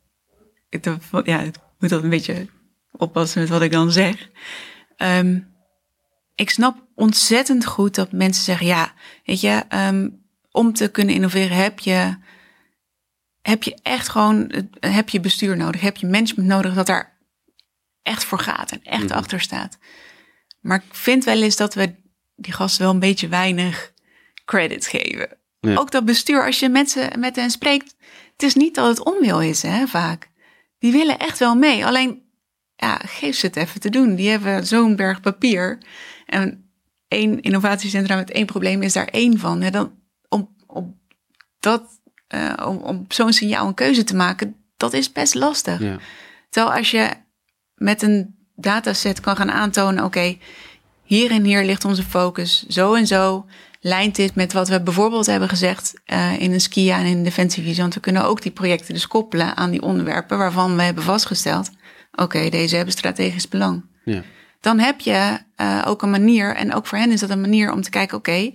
[0.71, 0.89] het,
[1.25, 2.47] ja, ik moet dat een beetje
[2.93, 4.29] oppassen met wat ik dan zeg.
[4.97, 5.39] Ehm,
[6.35, 8.93] ik snap ontzettend goed dat mensen zeggen: ja,
[9.25, 10.09] weet je, ehm,
[10.51, 12.17] om te kunnen innoveren heb je,
[13.43, 17.19] heb je echt gewoon heb je bestuur nodig, heb je management nodig dat daar
[18.03, 19.13] echt voor gaat en echt Mhm.
[19.13, 19.79] achter staat.
[20.61, 21.95] Maar ik vind wel eens dat we
[22.37, 23.93] die gasten wel een beetje weinig
[24.45, 25.29] credit geven.
[25.61, 25.75] Ja.
[25.75, 27.95] Ook dat bestuur, als je met, ze, met hen spreekt,
[28.33, 30.31] het is niet dat het onwil is, hè, vaak.
[30.79, 31.87] Die willen echt wel mee.
[31.87, 32.23] Alleen,
[32.77, 34.15] ja, geef ze het even te doen.
[34.15, 35.79] Die hebben zo'n berg papier.
[36.27, 36.71] En
[37.09, 39.63] één innovatiecentrum met één probleem is daar één van.
[39.63, 39.93] En dan
[40.29, 41.01] om, om,
[41.61, 45.81] dat, eh, om, om zo'n signaal een keuze te maken, dat is best lastig.
[45.81, 45.99] ja.
[46.51, 47.11] Terwijl als je
[47.75, 50.37] met een dataset kan gaan aantonen, oké,
[51.05, 53.47] hier en hier ligt onze focus, zo en zo
[53.81, 57.23] lijnt dit met wat we bijvoorbeeld hebben gezegd eh, in een SKIA en in een
[57.23, 57.81] defensievisie.
[57.81, 61.71] Want we kunnen ook die projecten dus koppelen aan die onderwerpen waarvan we hebben vastgesteld,
[62.15, 63.85] oké, deze hebben strategisch belang.
[64.05, 64.23] ja.
[64.61, 67.73] Dan heb je eh, ook een manier, en ook voor hen is dat een manier
[67.73, 68.51] om te kijken, oké,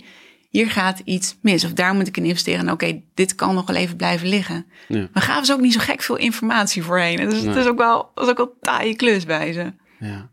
[0.54, 1.64] hier gaat iets mis.
[1.64, 2.60] Of daar moet ik in investeren.
[2.60, 4.66] En oké, dit kan nog wel even blijven liggen.
[4.88, 5.08] Ja.
[5.12, 7.16] Maar gaven ze ook niet zo gek veel informatie voorheen.
[7.16, 9.72] Dus het is ook wel, is ook wel taaie klus bij ze.
[10.04, 10.32] Ja.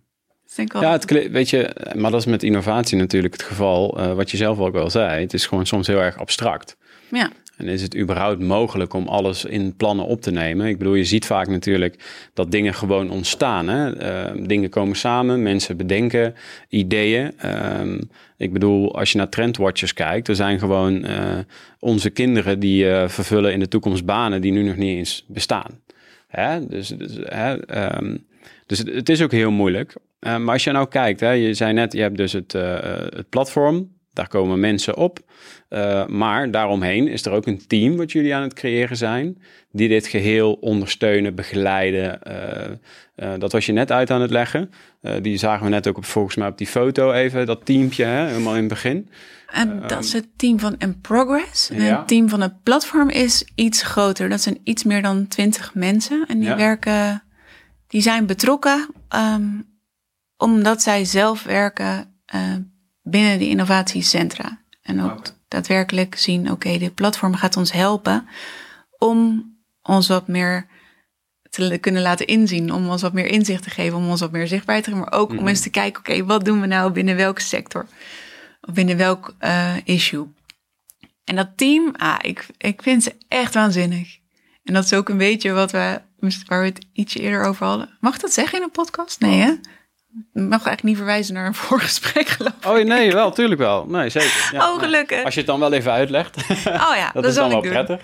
[0.55, 3.97] Ja, het, weet je, maar dat is met innovatie natuurlijk het geval.
[3.99, 6.77] eh, wat je zelf ook wel zei, het is gewoon soms heel erg abstract.
[7.11, 7.31] ja.
[7.57, 10.67] En is het überhaupt mogelijk om alles in plannen op te nemen?
[10.67, 13.67] Ik bedoel, je ziet vaak natuurlijk dat dingen gewoon ontstaan.
[13.67, 13.95] Hè?
[13.97, 16.35] Eh, dingen komen samen, mensen bedenken
[16.69, 17.31] ideeën.
[17.37, 18.01] Ehm,
[18.37, 21.37] ik bedoel, als je naar trendwatchers kijkt, er zijn gewoon eh,
[21.79, 25.79] onze kinderen die vervullen in de toekomst banen die nu nog niet eens bestaan.
[26.27, 26.67] Hè?
[26.67, 28.15] Dus, dus, hè, ehm,
[28.71, 29.95] dus het, het is ook heel moeilijk.
[30.19, 32.79] Eh, maar als je nou kijkt, hè, je zei net, je hebt dus het, eh,
[33.09, 35.19] het platform, daar komen mensen op.
[35.69, 39.87] Uh, maar daaromheen is er ook een team wat jullie aan het creëren zijn, die
[39.87, 42.19] dit geheel ondersteunen, begeleiden.
[42.27, 44.69] Uh, uh, dat was je net uit aan het leggen.
[45.21, 48.27] Die zagen we net ook op, volgens mij op die foto even, dat teampje, hè,
[48.27, 49.09] helemaal in het begin.
[49.51, 51.69] En dat is het team van In Progress.
[51.69, 51.97] En Ja.
[51.97, 54.29] het team van het platform is iets groter.
[54.29, 56.25] Dat zijn iets meer dan twintig mensen.
[56.27, 56.55] En die Ja.
[56.55, 57.23] werken,
[57.91, 59.69] die zijn betrokken um,
[60.37, 62.55] omdat zij zelf werken uh,
[63.01, 64.61] binnen de innovatiecentra.
[64.81, 68.27] En ook daadwerkelijk zien, oké, okay, dit platform gaat ons helpen
[68.97, 69.49] om
[69.81, 70.67] ons wat meer
[71.49, 74.47] te kunnen laten inzien, om ons wat meer inzicht te geven, om ons wat meer
[74.47, 77.15] zichtbaar te geven, maar ook om eens te kijken, oké, wat doen we nou binnen
[77.15, 77.87] welke sector?
[78.61, 80.27] Of binnen welk uh, issue?
[81.23, 84.19] En dat team, ah, ik, ik vind ze echt waanzinnig.
[84.63, 86.01] En dat is ook een beetje wat we
[86.47, 87.97] waar we het ietsje eerder over hadden.
[87.99, 89.19] Mag dat zeggen in een podcast?
[89.19, 89.51] Nee, hè?
[90.33, 92.65] Ik mag eigenlijk niet verwijzen naar een voorgesprek, geloof ik.
[92.65, 93.85] Oh nee, wel, tuurlijk wel.
[93.85, 94.49] Nee, zeker.
[94.51, 95.23] Ja, oh, gelukkig.
[95.23, 96.35] Als je het dan wel even uitlegt.
[96.65, 97.71] Oh ja, dat, dat is dan wel doen.
[97.71, 98.01] prettig.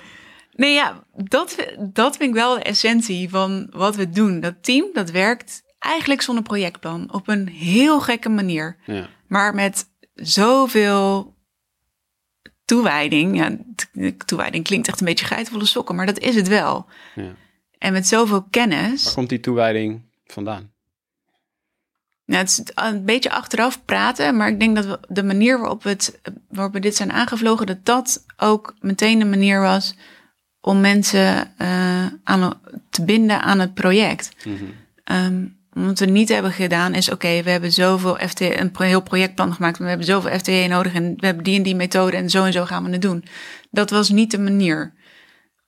[0.55, 4.39] Nee, ja, dat, dat vind ik wel de essentie van wat we doen.
[4.39, 7.13] Dat team, dat werkt eigenlijk zonder projectplan.
[7.13, 8.77] Op een heel gekke manier.
[8.85, 9.07] Ja.
[9.27, 11.35] Maar met zoveel
[12.65, 13.37] toewijding.
[13.37, 13.57] Ja,
[14.25, 16.85] toewijding klinkt echt een beetje geitenvolle sokken, maar dat is het wel.
[17.15, 17.35] Ja.
[17.77, 19.03] En met zoveel kennis.
[19.03, 20.71] Waar komt die toewijding vandaan?
[22.25, 25.83] Nou, het is een beetje achteraf praten, maar ik denk dat we de manier waarop
[25.83, 29.95] we, het, waarop we dit zijn aangevlogen, dat dat ook meteen een manier was
[30.61, 32.53] om mensen uh, aan,
[32.89, 34.31] te binden aan het project.
[34.45, 35.15] Mm -hmm.
[35.17, 39.01] um, wat we niet hebben gedaan is, oké, okay, we hebben zoveel FTE, een heel
[39.01, 42.17] projectplan gemaakt, maar we hebben zoveel FTE nodig en we hebben die en die methode
[42.17, 43.25] en zo en zo gaan we het doen.
[43.71, 44.93] Dat was niet de manier.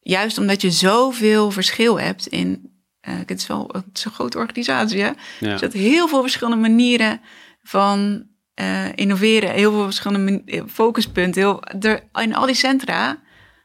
[0.10, 2.72] Juist omdat je zoveel verschil hebt in,
[3.08, 5.12] uh, het is wel het is een grote organisatie, hè?
[5.40, 5.58] Ja.
[5.58, 7.22] Dus heel veel verschillende manieren
[7.64, 8.28] van
[8.62, 11.42] uh, innoveren, heel veel verschillende focuspunten.
[11.42, 13.20] Heel, er, in al die centra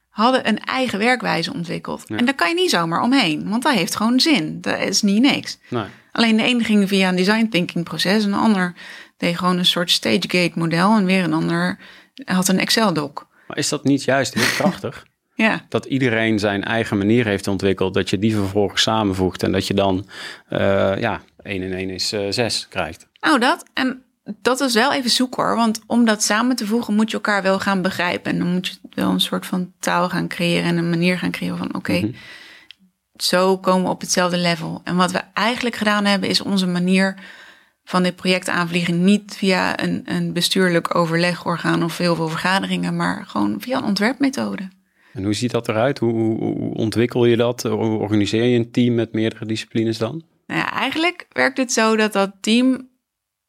[0.09, 2.03] hadden een eigen werkwijze ontwikkeld.
[2.07, 2.17] Ja.
[2.17, 4.61] En daar kan je niet zomaar omheen, want dat heeft gewoon zin.
[4.61, 5.59] Dat is niet niks.
[5.69, 5.85] Nee.
[6.13, 8.75] Alleen de ene ging via een design thinking proces en de ander
[9.17, 11.79] deed gewoon een soort stage gate model en weer een ander
[12.25, 13.27] had een Excel doc.
[13.49, 15.07] Maar is dat niet juist heel krachtig?
[15.35, 15.61] Ja.
[15.69, 19.75] Dat iedereen zijn eigen manier heeft ontwikkeld, dat je die vervolgens samenvoegt en dat je
[19.75, 20.07] dan,
[20.51, 20.59] uh,
[21.01, 23.09] ja, 1 en 1 is uh, 6 krijgt.
[23.21, 23.65] Nou, dat.
[23.75, 24.03] En
[24.43, 27.43] dat is wel even zoek hoor, want om dat samen te voegen moet je elkaar
[27.43, 28.33] wel gaan begrijpen.
[28.33, 31.31] En dan moet je wel een soort van taal gaan creëren en een manier gaan
[31.31, 32.13] creëren van oké, okay, Mhm.
[33.15, 34.81] zo komen we op hetzelfde level.
[34.85, 37.15] En wat we eigenlijk gedaan hebben, is onze manier
[37.85, 43.25] van dit project aanvliegen niet via een, een bestuurlijk overlegorgaan of heel veel vergaderingen, maar
[43.27, 44.69] gewoon via een ontwerpmethode.
[45.15, 45.99] En hoe ziet dat eruit?
[45.99, 47.63] Hoe, hoe, hoe ontwikkel je dat?
[47.63, 50.23] Hoe organiseer je een team met meerdere disciplines dan?
[50.47, 52.89] Nou ja, eigenlijk werkt het zo dat dat team,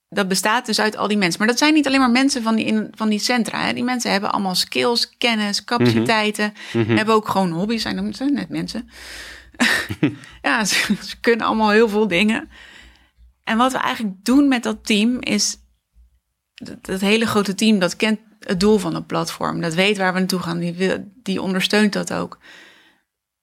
[0.09, 1.39] dat bestaat dus uit al die mensen.
[1.39, 3.65] Maar dat zijn niet alleen maar mensen van die, in, van die centra.
[3.65, 3.73] Hè.
[3.73, 6.53] Die mensen hebben allemaal skills, kennis, capaciteiten.
[6.73, 6.95] Mhm.
[6.95, 8.89] Hebben ook gewoon hobby's, zijn zijn net mensen.
[10.41, 12.49] ja, ze, ze kunnen allemaal heel veel dingen.
[13.43, 15.57] En wat we eigenlijk doen met dat team is...
[16.53, 19.61] Dat, dat hele grote team, dat kent het doel van het platform.
[19.61, 20.59] Dat weet waar we naartoe gaan.
[20.59, 20.89] Die,
[21.23, 22.39] die ondersteunt dat ook.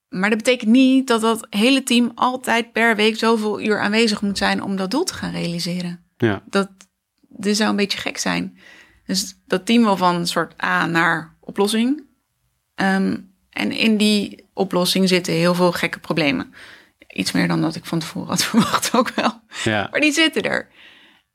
[0.08, 4.38] Maar dat betekent niet dat dat hele team altijd per week zoveel uur aanwezig moet
[4.38, 6.04] zijn om dat doel te gaan realiseren.
[6.16, 6.42] Ja.
[6.46, 6.70] Dat,
[7.28, 8.58] dit zou een beetje gek zijn.
[9.06, 12.02] Dus dat team wil van een soort A naar oplossing.
[12.74, 16.54] Um, en in die oplossing zitten heel veel gekke problemen.
[17.08, 19.40] Iets meer dan dat ik van tevoren had verwacht ook wel.
[19.64, 19.88] Ja.
[19.90, 20.68] Maar die zitten er.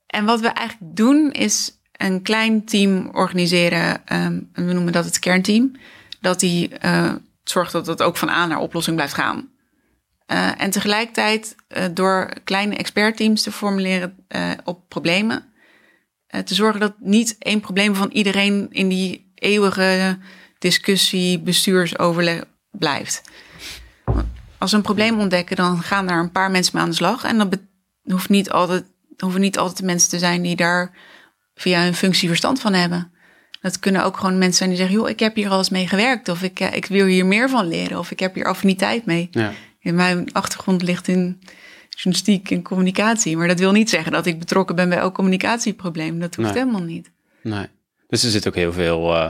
[0.07, 4.01] En wat we eigenlijk doen is een klein team organiseren.
[4.13, 5.71] Um, we noemen dat het kernteam.
[6.21, 9.49] Dat die uh, zorgt dat het ook van A naar oplossing blijft gaan.
[10.31, 14.25] Uh, en tegelijkertijd uh, door kleine expertteams te formuleren
[14.63, 15.43] op problemen.
[16.27, 20.17] te zorgen dat niet één probleem van iedereen in die eeuwige
[20.59, 23.21] discussie, bestuursoverleg blijft.
[24.57, 27.23] Als we een probleem ontdekken, dan gaan daar een paar mensen mee aan de slag.
[27.23, 27.57] En dat
[28.03, 28.85] hoeft niet altijd,
[29.17, 30.91] hoeven niet altijd de mensen te zijn die daar
[31.57, 33.11] via hun functie verstand van hebben.
[33.61, 35.87] Dat kunnen ook gewoon mensen zijn die zeggen: joh, ik heb hier al eens mee
[35.87, 36.29] gewerkt.
[36.29, 37.99] Of ik, ik wil hier meer van leren.
[37.99, 39.27] Of ik heb hier affiniteit mee.
[39.31, 39.51] Ja.
[39.79, 41.39] In mijn achtergrond ligt in
[41.89, 43.37] journalistiek en communicatie.
[43.37, 46.19] Maar dat wil niet zeggen dat ik betrokken ben bij elk communicatieprobleem.
[46.19, 46.57] Dat hoeft Nee.
[46.59, 47.11] helemaal niet.
[47.41, 47.67] Nee.
[48.07, 49.29] Dus er zit ook heel veel uh,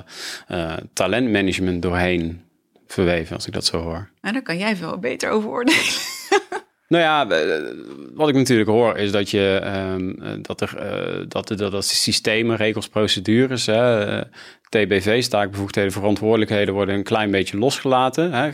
[0.52, 2.42] uh, talentmanagement doorheen
[2.88, 4.10] verweven, als ik dat zo hoor.
[4.22, 5.80] Nou, daar kan jij veel beter over oordelen.
[6.88, 7.74] Nou ja, eh,
[8.14, 9.62] wat ik natuurlijk hoor is dat je
[9.94, 14.22] um, dat er uh, dat, dat, dat systemen, regels, procedures, hè,
[15.30, 18.32] taakbevoegdheden, verantwoordelijkheden worden een klein beetje losgelaten.
[18.32, 18.50] Hè.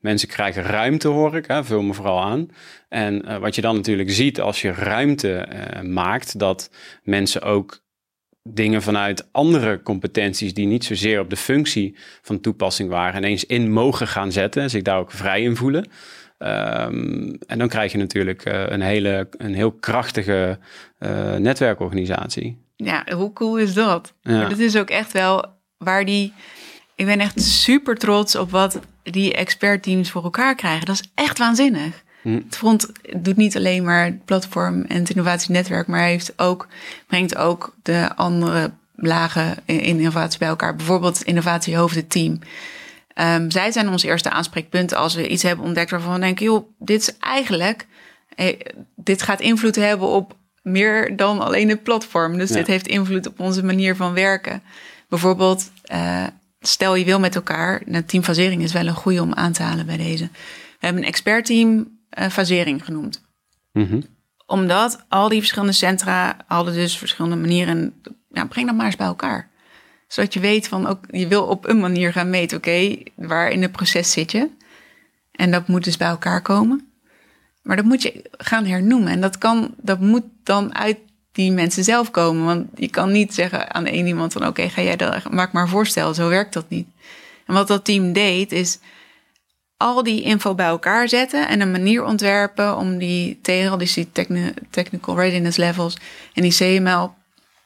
[0.00, 2.48] Mensen krijgen ruimte, hoor ik, hè, vul me vooral aan.
[2.88, 5.48] En wat je dan natuurlijk ziet als je ruimte
[5.82, 6.70] maakt, dat
[7.02, 7.84] mensen ook
[8.42, 13.72] dingen vanuit andere competenties die niet zozeer op de functie van toepassing waren, ineens in
[13.72, 15.88] mogen gaan zetten en zich daar ook vrij in voelen.
[16.38, 20.58] Um, en dan krijg je natuurlijk uh, een, hele, een heel krachtige
[20.98, 22.58] uh, netwerkorganisatie.
[22.76, 24.12] Ja, hoe cool is dat?
[24.20, 24.48] Ja.
[24.48, 25.44] Dat is ook echt wel
[25.76, 26.32] waar die.
[26.94, 30.86] Ik ben echt super trots op wat die expertteams voor elkaar krijgen.
[30.86, 32.04] Dat is echt waanzinnig.
[32.22, 32.34] Hm.
[32.34, 36.68] Het front doet niet alleen maar het platform en het innovatienetwerk, maar heeft ook,
[37.06, 40.76] brengt ook de andere lagen in innovatie bij elkaar.
[40.76, 42.38] Bijvoorbeeld het innovatiehoofdenteam.
[43.20, 46.68] Um, zij zijn ons eerste aanspreekpunt als we iets hebben ontdekt waarvan we denken, joh,
[46.78, 47.86] dit is eigenlijk,
[48.28, 48.60] eh,
[48.96, 52.38] dit gaat invloed hebben op meer dan alleen het platform.
[52.38, 52.54] Dus Ja.
[52.54, 54.62] dit heeft invloed op onze manier van werken.
[55.08, 56.26] Bijvoorbeeld, uh,
[56.60, 59.86] stel je wil met elkaar, nou, teamfasering is wel een goede om aan te halen
[59.86, 60.28] bij deze.
[60.78, 63.24] hebben een expertteam uh, fasering genoemd.
[63.72, 64.00] Mhm.
[64.46, 68.02] Omdat al die verschillende centra hadden dus verschillende manieren.
[68.48, 69.50] Breng dat maar eens bij elkaar.
[70.06, 73.62] Zodat je weet van ook, je wil op een manier gaan meten, oké, waar in
[73.62, 74.48] het proces zit je.
[75.32, 76.90] En dat moet dus bij elkaar komen.
[77.62, 79.12] Maar dat moet je gaan hernoemen.
[79.12, 80.98] En dat, kan, dat moet dan uit
[81.32, 82.44] die mensen zelf komen.
[82.44, 85.68] Want je kan niet zeggen aan één iemand van oké, ga jij dat, maak maar
[85.68, 86.14] voorstel.
[86.14, 86.88] Zo werkt dat niet.
[87.46, 88.78] En wat dat team deed, is
[89.76, 93.76] al die info bij elkaar zetten en een manier ontwerpen om die TRL,
[94.70, 95.96] technical readiness levels
[96.32, 97.14] en die CML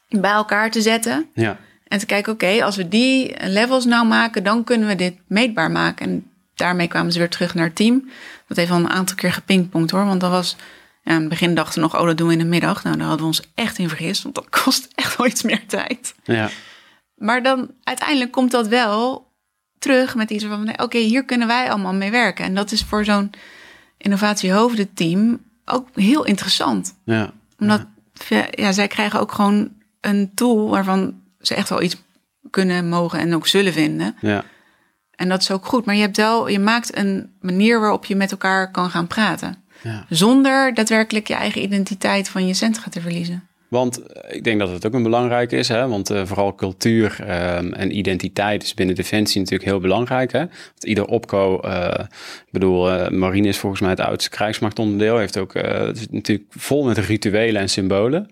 [0.08, 1.30] bij elkaar te zetten.
[1.34, 1.58] Ja.
[1.90, 5.70] En te kijken, oké, als we die levels nou maken, dan kunnen we dit meetbaar
[5.70, 6.06] maken.
[6.06, 8.10] En daarmee kwamen ze weer terug naar het team.
[8.46, 10.56] Dat heeft al een aantal keer gepingpongd hoor, want dat was...
[11.02, 12.84] Ja, in het begin dachten we nog, oh, dat doen we in de middag.
[12.84, 15.66] Nou, daar hadden we ons echt in vergist, want dat kost echt wel iets meer
[15.66, 16.14] tijd.
[16.24, 16.50] Ja.
[17.14, 19.32] Maar dan uiteindelijk komt dat wel
[19.78, 22.44] terug met iets van, oké, hier kunnen wij allemaal mee werken.
[22.44, 23.30] En dat is voor zo'n
[23.98, 26.94] innovatiehoofdenteam ook heel interessant.
[27.04, 27.32] Ja.
[27.58, 27.86] Omdat
[28.50, 31.96] ja, zij krijgen ook gewoon een tool waarvan ze echt wel iets
[32.50, 34.16] kunnen, mogen en ook zullen vinden.
[34.20, 34.44] Ja.
[35.10, 35.84] En dat is ook goed.
[35.84, 39.56] Maar je hebt wel, je maakt een manier waarop je met elkaar kan gaan praten.
[39.82, 40.06] Ja.
[40.08, 43.48] Zonder daadwerkelijk je eigen identiteit van je centra te verliezen.
[43.68, 45.88] Want eh, ik denk dat het ook een belangrijk is, hè?
[45.88, 50.32] want uh, vooral cultuur um, en identiteit is binnen Defensie natuurlijk heel belangrijk.
[50.32, 50.38] Hè?
[50.38, 51.94] Want ieder opco, uh,
[52.46, 56.84] ik bedoel, marine is volgens mij het oudste krijgsmachtonderdeel, heeft ook het is natuurlijk vol
[56.84, 58.30] met rituelen en symbolen.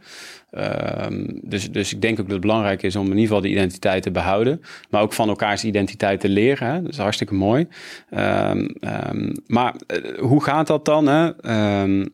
[0.50, 3.48] Um, dus, dus ik denk ook dat het belangrijk is om in ieder geval de
[3.48, 4.62] identiteit te behouden.
[4.90, 6.68] Maar ook van elkaars identiteit te leren.
[6.68, 6.82] Hè?
[6.82, 7.66] Dat is hartstikke mooi.
[8.10, 11.06] Um, um, maar uh, hoe gaat dat dan?
[11.06, 11.30] Hè?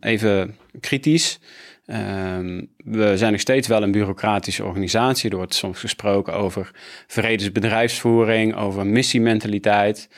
[0.01, 1.39] even kritisch.
[2.85, 5.31] we zijn nog steeds wel een bureaucratische organisatie.
[5.31, 6.71] Er wordt soms gesproken over
[7.07, 10.09] vredesbedrijfsvoering, over missiementaliteit.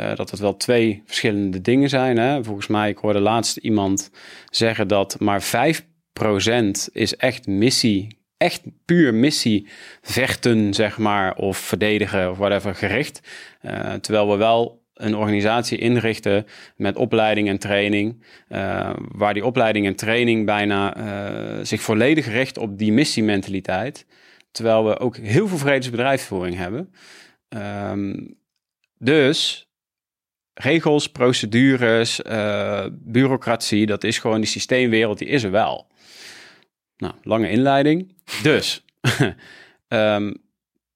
[0.00, 2.18] Uh, dat het wel twee verschillende dingen zijn.
[2.18, 2.44] Hè?
[2.44, 4.10] Volgens mij, ik hoorde laatst iemand
[4.50, 5.84] zeggen dat maar vijf
[6.18, 9.66] procent is echt missie, echt puur missie
[10.02, 13.20] vechten, zeg maar, of verdedigen of whatever gericht.
[13.62, 19.86] Uh, terwijl we wel een organisatie inrichten met opleiding en training, uh, waar die opleiding
[19.86, 24.06] en training bijna uh, zich volledig richt op die missiementaliteit.
[24.50, 26.92] Terwijl we ook heel veel vredesbedrijfsvoering hebben.
[27.48, 28.36] Um,
[28.98, 29.68] dus
[30.54, 32.22] regels, procedures,
[32.90, 35.86] bureaucratie, dat is gewoon die systeemwereld, die is er wel.
[36.96, 38.14] Nou, lange inleiding.
[38.42, 38.84] Dus,
[39.88, 40.36] um,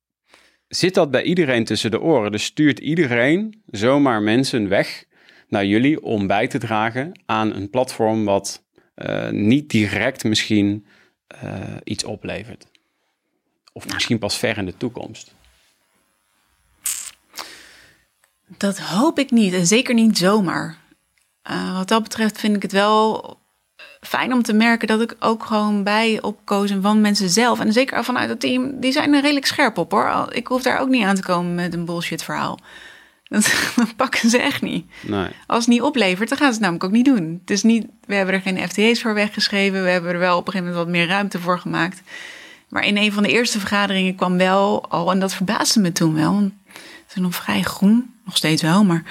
[0.69, 2.33] zit dat bij iedereen tussen de oren?
[2.33, 5.05] Dus stuurt iedereen zomaar mensen weg
[5.49, 8.65] naar jullie om bij te dragen aan een platform wat
[8.97, 10.87] uh, niet direct misschien
[11.45, 12.67] uh, iets oplevert?
[13.73, 15.35] Of misschien pas ver in de toekomst?
[18.47, 20.79] Dat hoop ik niet en zeker niet zomaar.
[21.51, 23.40] Uh, wat dat betreft vind ik het wel
[24.01, 27.61] fijn om te merken dat ik ook gewoon bij opkozen van mensen zelf.
[27.61, 30.27] En zeker vanuit het team, die zijn er redelijk scherp op hoor.
[30.31, 32.59] Ik hoef daar ook niet aan te komen met een bullshit verhaal.
[33.31, 33.53] Dat,
[33.97, 34.87] pakken ze echt niet.
[35.01, 35.29] Nee.
[35.47, 37.39] Als het niet oplevert, dan gaan ze het namelijk ook niet doen.
[37.41, 39.83] Het is niet, we hebben er geen FTE's voor weggeschreven.
[39.83, 42.03] We hebben er wel op een gegeven moment wat meer ruimte voor gemaakt.
[42.69, 46.15] Maar in een van de eerste vergaderingen kwam wel al, en dat verbaasde me toen
[46.15, 46.33] wel.
[46.33, 49.03] Want ze zijn nog vrij groen, nog steeds wel, maar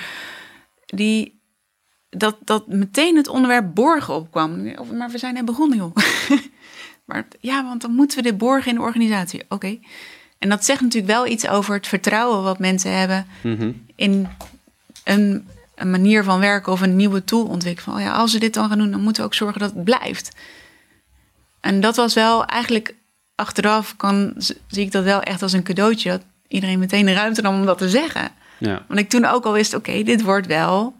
[0.86, 1.39] die
[2.10, 4.64] dat, dat meteen het onderwerp borgen opkwam.
[4.98, 5.96] Maar we zijn net begonnen, joh.
[7.06, 9.44] maar ja, want dan moeten we dit borgen in de organisatie.
[9.50, 9.78] Oké.
[10.40, 13.72] En dat zegt natuurlijk wel iets over het vertrouwen wat mensen hebben Mhm.
[13.96, 14.28] in
[15.04, 17.84] een, een manier van werken of een nieuwe tool ontwikkelen.
[17.84, 19.74] Van, oh ja, als we dit dan gaan doen, dan moeten we ook zorgen dat
[19.74, 20.36] het blijft.
[21.60, 22.96] En dat was wel eigenlijk
[23.36, 26.10] achteraf kan, zie ik dat wel echt als een cadeautje.
[26.10, 28.32] Dat iedereen meteen de ruimte nam om dat te zeggen.
[28.58, 28.86] Ja.
[28.88, 30.96] Want ik toen ook al wist, oké, dit wordt wel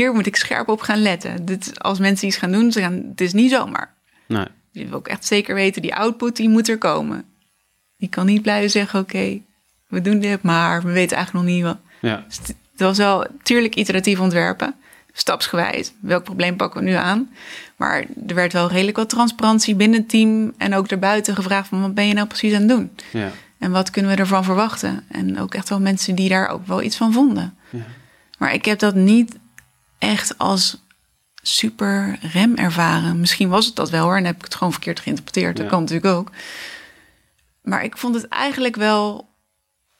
[0.00, 1.44] hier moet ik scherp op gaan letten.
[1.44, 3.94] Dit, als mensen iets gaan doen, ze gaan, het is niet zomaar.
[4.26, 4.46] Nee.
[4.70, 7.24] Je wil ook echt zeker weten, die output die moet er komen.
[7.96, 9.40] Je kan niet blijven zeggen, oké,
[9.88, 11.78] we doen dit, maar we weten eigenlijk nog niet wat.
[12.00, 12.24] Ja.
[12.26, 14.74] Dus het was wel tuurlijk iteratief ontwerpen,
[15.12, 15.92] stapsgewijs.
[16.00, 17.30] Welk probleem pakken we nu aan?
[17.76, 21.80] Maar er werd wel redelijk wat transparantie binnen het team en ook daarbuiten gevraagd van
[21.80, 22.90] wat ben je nou precies aan het doen?
[23.12, 23.30] Ja.
[23.58, 25.04] En wat kunnen we ervan verwachten?
[25.08, 27.54] En ook echt wel mensen die daar ook wel iets van vonden.
[27.70, 27.84] Ja.
[28.38, 29.36] Maar ik heb dat niet
[30.00, 30.82] echt als
[31.42, 33.20] super rem ervaren.
[33.20, 35.56] Misschien was het dat wel hoor, en heb ik het gewoon verkeerd geïnterpreteerd.
[35.56, 36.30] Dat kan natuurlijk ook.
[37.62, 39.28] Maar ik vond het eigenlijk wel.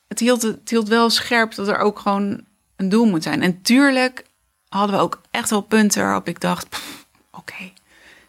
[0.09, 2.44] Het hield, het hield wel scherp dat er ook gewoon
[2.76, 3.42] een doel moet zijn.
[3.42, 4.24] En tuurlijk
[4.68, 6.80] hadden we ook echt wel punten waarop ik dacht:
[7.30, 7.72] oké,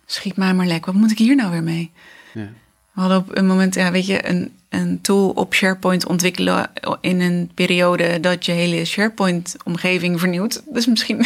[0.06, 0.86] schiet mij maar lek.
[0.86, 1.92] Wat moet ik hier nou weer mee?
[2.34, 2.50] Ja.
[2.94, 7.22] We hadden op een moment, ja, weet je, een, een tool op SharePoint ontwikkelen in
[7.22, 10.64] een periode dat je hele SharePoint-omgeving vernieuwt.
[10.74, 11.26] Dus misschien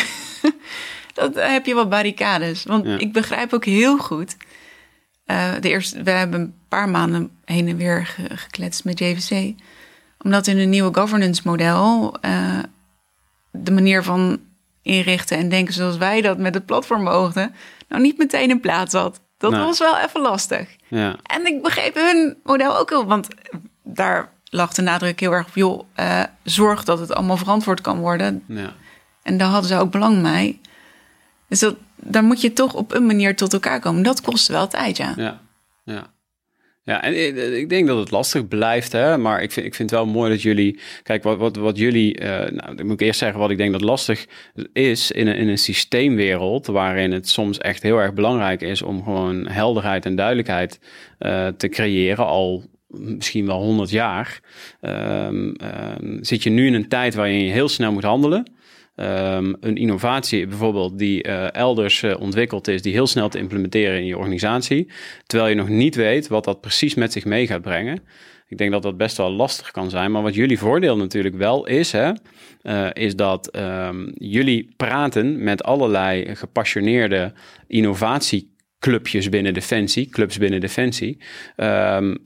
[1.14, 2.64] dat heb je wat barricades.
[2.64, 4.38] Want ik begrijp ook heel goed.
[5.26, 9.54] Uh, de eerste, we hebben een paar maanden heen en weer gekletst met JVC.
[10.20, 12.60] Omdat in een nieuwe governance model uh,
[13.52, 14.40] de manier van
[14.82, 17.56] inrichten en denken zoals wij dat met het platform mogen,
[17.88, 19.22] nou niet meteen in plaats had.
[19.38, 20.76] Dat was wel even lastig.
[20.88, 21.16] Ja.
[21.24, 23.28] En ik begreep hun model ook heel, want
[23.84, 28.00] daar lag de nadruk heel erg op, joh, uh, zorg dat het allemaal verantwoord kan
[28.00, 28.44] worden.
[28.48, 28.74] Ja.
[29.24, 30.60] En daar hadden ze ook belang bij.
[31.48, 34.04] Dus dat, daar moet je toch op een manier tot elkaar komen.
[34.04, 35.14] Dat kost wel tijd, ja.
[35.16, 35.40] Ja,
[35.84, 36.14] ja.
[36.86, 39.18] Ja, en ik denk dat het lastig blijft, hè?
[39.18, 40.80] maar ik vind, ik vind het wel mooi dat jullie.
[41.04, 42.22] Kijk, wat, wat, wat jullie.
[42.22, 44.26] Uh, nou, dan moet ik eerst zeggen wat ik denk dat lastig
[44.74, 46.66] is in een, in een systeemwereld.
[46.66, 50.80] waarin het soms echt heel erg belangrijk is om gewoon helderheid en duidelijkheid
[51.20, 52.26] uh, te creëren.
[52.26, 54.40] Al misschien wel 100 jaar.
[54.82, 55.56] Um,
[56.02, 58.55] um, zit je nu in een tijd waarin je heel snel moet handelen.
[58.96, 64.00] Um, een innovatie bijvoorbeeld die uh, elders uh, ontwikkeld is, die heel snel te implementeren
[64.00, 64.92] in je organisatie,
[65.26, 68.00] terwijl je nog niet weet wat dat precies met zich mee gaat brengen.
[68.48, 70.12] Ik denk dat dat best wel lastig kan zijn.
[70.12, 72.12] Maar wat jullie voordeel natuurlijk wel is, hè,
[72.64, 77.34] uh, is dat um, jullie praten met allerlei gepassioneerde
[77.68, 81.18] innovatieclubjes binnen Defensie, clubs binnen Defensie.
[81.58, 82.18] Um,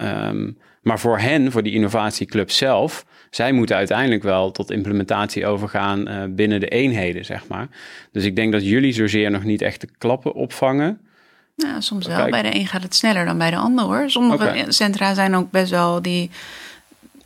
[0.82, 6.24] maar voor hen, voor die innovatieclub zelf, zij moeten uiteindelijk wel tot implementatie overgaan uh,
[6.30, 7.68] binnen de eenheden, zeg maar.
[8.12, 11.00] Dus ik denk dat jullie zozeer nog niet echt de klappen opvangen.
[11.56, 12.18] Nou, soms wel.
[12.18, 12.32] Kijk.
[12.32, 14.10] Bij de een gaat het sneller dan bij de ander hoor.
[14.10, 14.72] Sommige okay.
[14.72, 16.30] centra zijn ook best wel die.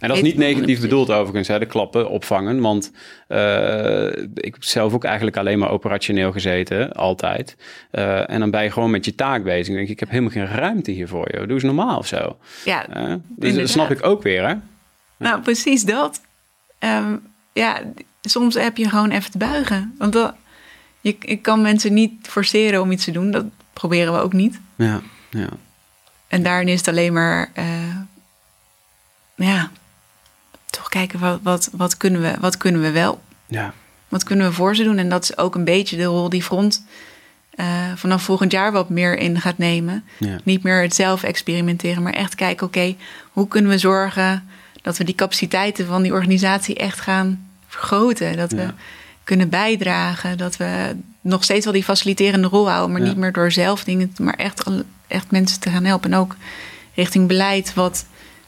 [0.03, 2.61] En dat is niet negatief bedoeld overigens, hè, de klappen opvangen.
[2.61, 2.91] Want
[3.27, 7.55] uh, ik heb zelf ook eigenlijk alleen maar operationeel gezeten, altijd.
[7.91, 9.65] Uh, en dan ben je gewoon met je taak bezig.
[9.65, 11.37] Dan denk ik, ik heb helemaal geen ruimte hier voor je.
[11.37, 12.37] Doe eens normaal of zo.
[12.65, 14.55] Ja, uh, dus dat snap ik ook weer, hè?
[15.17, 16.21] Nou, precies dat.
[16.79, 17.21] Um,
[17.53, 17.81] ja,
[18.21, 19.95] soms heb je gewoon even te buigen.
[19.97, 20.35] Want dat,
[21.01, 23.31] je, ik kan mensen niet forceren om iets te doen.
[23.31, 24.59] Dat proberen we ook niet.
[24.75, 25.49] Ja, ja.
[26.27, 27.51] En daarin is het alleen maar...
[29.35, 29.71] Ja,
[30.73, 33.21] toch kijken wat, wat, wat, kunnen we, wat kunnen we wel.
[33.45, 33.73] Ja.
[34.07, 34.97] Wat kunnen we voor ze doen.
[34.97, 36.85] En dat is ook een beetje de rol die Front...
[37.55, 40.03] Uh, vanaf volgend jaar wat meer in gaat nemen.
[40.17, 40.37] Ja.
[40.43, 42.97] Niet meer het zelf experimenteren, maar echt kijken: oké, okay,
[43.31, 44.47] hoe kunnen we zorgen
[44.81, 48.37] dat we die capaciteiten van die organisatie echt gaan vergroten.
[48.37, 48.67] Dat we
[49.23, 50.37] kunnen bijdragen.
[50.37, 53.07] Dat we nog steeds wel die faciliterende rol houden, maar ja.
[53.07, 54.63] niet meer door zelf dingen, maar echt,
[55.07, 56.11] echt mensen te gaan helpen.
[56.13, 56.35] En ook
[56.93, 58.05] richting beleid wat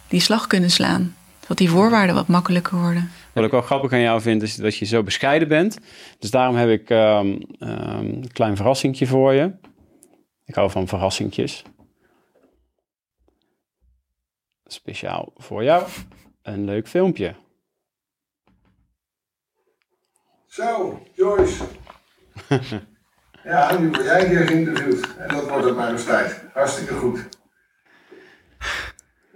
[0.08, 1.16] die slag kunnen slaan.
[1.48, 3.12] Dat die voorwaarden wat makkelijker worden.
[3.34, 5.78] Wat ik wel grappig aan jou vind, is dat je zo bescheiden bent.
[6.20, 9.52] Dus daarom heb ik um, um, een klein verrassingje voor je.
[10.46, 11.64] Ik hou van verrassingjes.
[14.66, 15.88] Speciaal voor jou
[16.42, 17.36] een leuk filmpje.
[20.48, 21.64] Zo, Joyce.
[23.44, 25.18] ja, nu word jij een keer geïnterviewd.
[25.18, 26.44] En dat wordt op mijn tijd.
[26.54, 27.28] Hartstikke goed.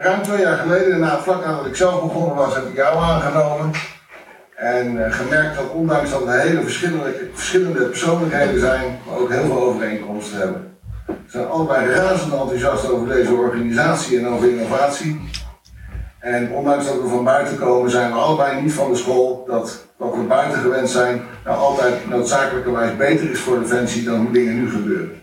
[0.02, 3.72] Ruim twee jaar geleden, na, vlak nadat ik zelf begonnen was, heb ik jou aangenomen.
[4.56, 9.45] En uh, gemerkt dat ondanks dat we hele verschillende, verschillende persoonlijkheden zijn, we ook heel
[9.45, 10.78] veel overeenkomsten hebben.
[11.06, 15.30] We zijn allebei razend enthousiast over deze organisatie en over innovatie.
[16.20, 19.86] En ondanks dat we van buiten komen, zijn we allebei niet van de school dat
[19.97, 24.56] wat we buiten gewend zijn, nou altijd noodzakelijkerwijs beter is voor Defensie dan hoe dingen
[24.56, 25.22] nu gebeuren.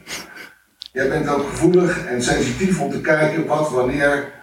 [0.93, 4.35] Jij bent ook gevoelig en sensitief om te kijken wat, wanneer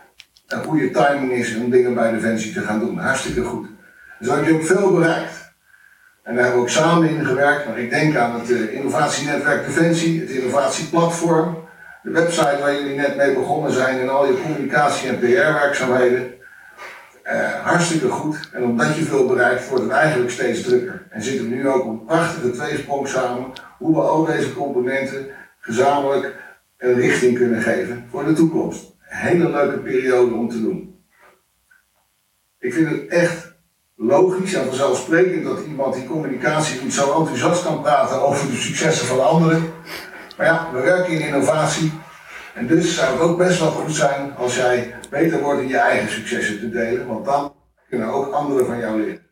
[0.47, 2.97] een goede timing is om dingen bij Defensie te gaan doen.
[2.97, 3.67] Hartstikke goed.
[4.19, 5.43] Dus heb je ook veel bereikt.
[6.23, 7.67] En daar hebben we ook samen in gewerkt.
[7.67, 11.57] Maar ik denk aan het uh, innovatienetwerk Defensie, het innovatieplatform,
[12.03, 16.33] de website waar jullie net mee begonnen zijn en al je communicatie- en PR-werkzaamheden.
[17.25, 18.49] Uh, hartstikke goed.
[18.51, 21.07] En omdat je veel bereikt, wordt het eigenlijk steeds drukker.
[21.09, 23.45] En zitten we nu ook een prachtige tweesprong samen,
[23.77, 25.25] hoe we al deze componenten
[25.59, 26.35] gezamenlijk
[26.77, 28.92] een richting kunnen geven voor de toekomst.
[29.14, 31.05] Hele leuke periode om te doen.
[32.59, 33.55] Ik vind het echt
[33.95, 39.07] logisch en vanzelfsprekend dat iemand die communicatie doet zo enthousiast kan praten over de successen
[39.07, 39.74] van anderen.
[40.38, 41.91] Maar ja, we werken in innovatie
[42.53, 45.78] en dus zou het ook best wel goed zijn als jij beter wordt in je
[45.78, 47.55] eigen successen te delen, want dan
[47.89, 49.26] kunnen ook anderen van jou leren.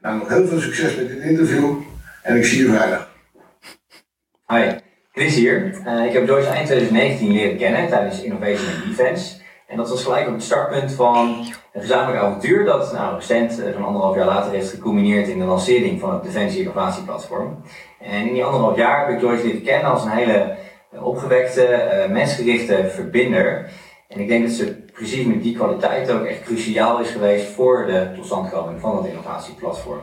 [0.00, 1.76] Nou, nog heel veel succes met dit interview
[2.22, 3.10] en ik zie je vrijdag.
[4.46, 4.78] Hi,
[5.18, 5.74] Chris hier.
[5.86, 9.36] Uh, ik heb Joyce eind 2019 leren kennen tijdens Innovation Defense.
[9.66, 13.84] En dat was gelijk op het startpunt van een gezamenlijk avontuur dat nou, recent, zo'n
[13.84, 17.62] anderhalf jaar later, heeft gecombineerd in de lancering van het Defensie Innovatieplatform.
[18.00, 20.56] En in die anderhalf jaar heb ik Joyce leren kennen als een hele
[21.00, 23.70] opgewekte, uh, mensgerichte verbinder.
[24.08, 27.86] En ik denk dat ze precies met die kwaliteit ook echt cruciaal is geweest voor
[27.86, 30.02] de totstandkoming van dat innovatieplatform.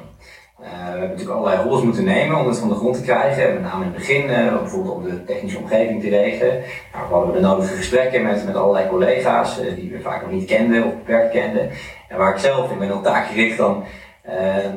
[0.62, 3.54] Uh, we hebben natuurlijk allerlei roles moeten nemen om het van de grond te krijgen.
[3.54, 6.54] Met name in het begin, uh, bijvoorbeeld om de technische omgeving te regelen.
[6.94, 10.32] Nou, we hadden de nodige gesprekken met, met allerlei collega's uh, die we vaak nog
[10.32, 11.70] niet kenden of beperkt kenden.
[12.10, 13.84] En waar ik zelf, ben heel taakgericht dan,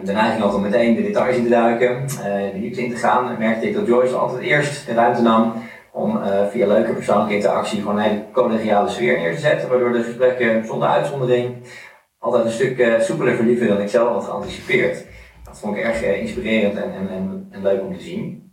[0.05, 2.07] de neiging had om meteen de details in te duiken,
[2.53, 3.37] de diepte in te gaan.
[3.39, 5.53] merkte ik dat Joyce altijd eerst de ruimte nam
[5.93, 6.21] om
[6.51, 9.69] via leuke persoonlijke interactie gewoon een hele collegiale sfeer neer te zetten.
[9.69, 11.57] Waardoor de gesprekken zonder uitzondering
[12.19, 15.05] altijd een stuk soepeler verliepen dan ik zelf had geanticipeerd
[15.61, 18.53] dat vond ik erg eh, inspirerend en, en, en, leuk om te zien.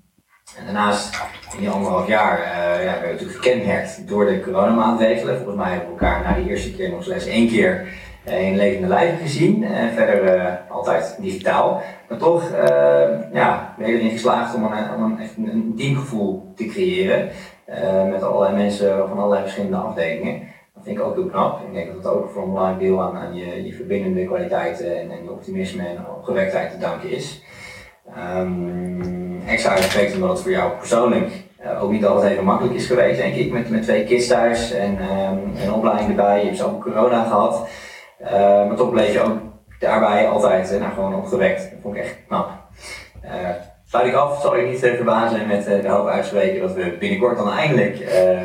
[0.58, 1.22] En daarnaast,
[1.54, 5.36] in die anderhalf jaar, uh, ja, werden we natuurlijk gekenmerkt door de coronamaatregelen.
[5.38, 7.88] Volgens mij hebben we elkaar na de eerste keer nog slechts één keer
[8.28, 9.64] uh, in levende lijven gezien.
[9.64, 11.82] En verder uh, altijd digitaal.
[12.10, 12.52] Maar toch
[13.34, 17.30] ja, ben je erin geslaagd om een, om een, echt een teamgevoel te creëren.
[18.10, 20.42] met allerlei mensen van allerlei verschillende afdelingen
[20.86, 21.62] vind ik ook heel knap.
[21.68, 25.12] Ik denk dat het ook voor een belangrijk deel aan, je, je verbindende kwaliteiten en,
[25.12, 27.44] en je optimisme en opgewektheid te danken is.
[28.38, 31.32] Um, extra respect omdat het voor jou persoonlijk
[31.64, 34.72] uh, ook niet altijd even makkelijk is geweest, denk ik, met, met twee kids thuis
[34.72, 36.40] en um, een opleiding erbij.
[36.40, 37.68] Je hebt zelf corona gehad.
[38.22, 38.30] Uh,
[38.68, 39.38] maar toch bleef je ook
[39.80, 41.70] daarbij altijd uh, nou, gewoon opgewekt.
[41.72, 42.50] Dat vond ik echt knap.
[43.86, 47.52] sluit ik af, zal ik niet verbazen met de hoop uitspreken dat we binnenkort dan
[47.52, 47.98] eindelijk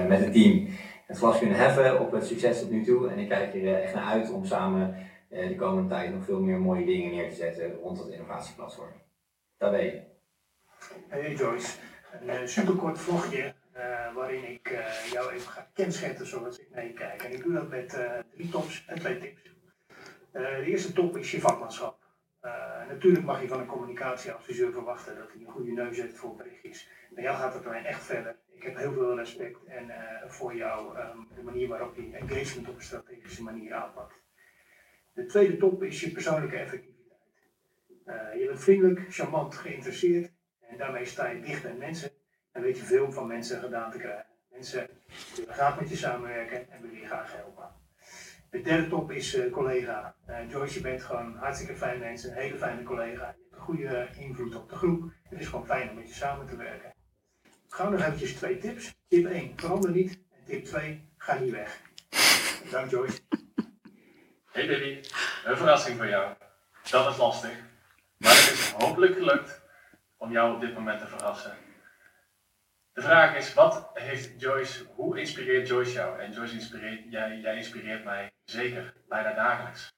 [0.08, 0.68] met het team
[1.10, 3.10] het glas kunnen heffen op het succes tot nu toe.
[3.10, 4.96] En ik kijk er eh, echt naar uit om samen
[5.28, 8.92] eh, de komende tijd nog veel meer mooie dingen neer te zetten rond het innovatieplatform.
[9.58, 10.00] Daar ben je.
[11.08, 11.76] Hey Joyce,
[12.20, 13.54] een uh, superkort vlogje
[14.14, 14.78] waarin ik
[15.12, 17.22] jou even ga kenschetten zoals ik meekijk.
[17.22, 17.96] En ik doe dat met
[18.34, 19.42] drie tops en twee tips.
[20.32, 21.98] de eerste top is je vakmanschap.
[22.88, 26.88] natuurlijk mag je van een communicatieadviseur verwachten dat hij een goede neus heeft voor berichtjes.
[27.10, 29.94] Bij jou gaat het mij echt verder ik heb heel veel respect en, uh,
[30.26, 34.14] voor jou, um, de manier waarop je engagement op een strategische manier aanpakt.
[35.12, 36.98] De tweede top is je persoonlijke effectiviteit.
[38.06, 42.10] Uh, je bent vriendelijk, charmant, geïnteresseerd en daarmee sta je dicht bij mensen
[42.52, 44.26] en weet je veel van mensen gedaan te krijgen.
[44.50, 44.88] Mensen
[45.36, 47.70] willen graag met je samenwerken en willen je graag helpen.
[48.50, 50.14] De derde top is uh, collega.
[50.48, 53.10] Joyce, je bent gewoon hartstikke fijn mens, een hele fijne collega.
[53.10, 55.12] Je hebt een goede invloed op de groep.
[55.28, 56.92] Het is gewoon fijn om met je samen te werken.
[57.70, 58.94] Gauw nog eventjes twee tips.
[59.08, 60.18] Tip 1, verander niet.
[60.30, 61.80] En tip 2, ga niet weg.
[62.70, 63.20] Dank Joyce.
[64.52, 65.04] Hey Billy,
[65.44, 66.34] een verrassing voor jou.
[66.90, 67.56] Dat is lastig.
[68.16, 69.62] Maar het is hopelijk gelukt
[70.16, 71.56] om jou op dit moment te verrassen.
[72.92, 76.20] De vraag is, wat heeft Joyce, hoe inspireert Joyce jou?
[76.20, 79.92] En Joyce inspireert, jij, jij inspireert mij zeker, bijna dagelijks.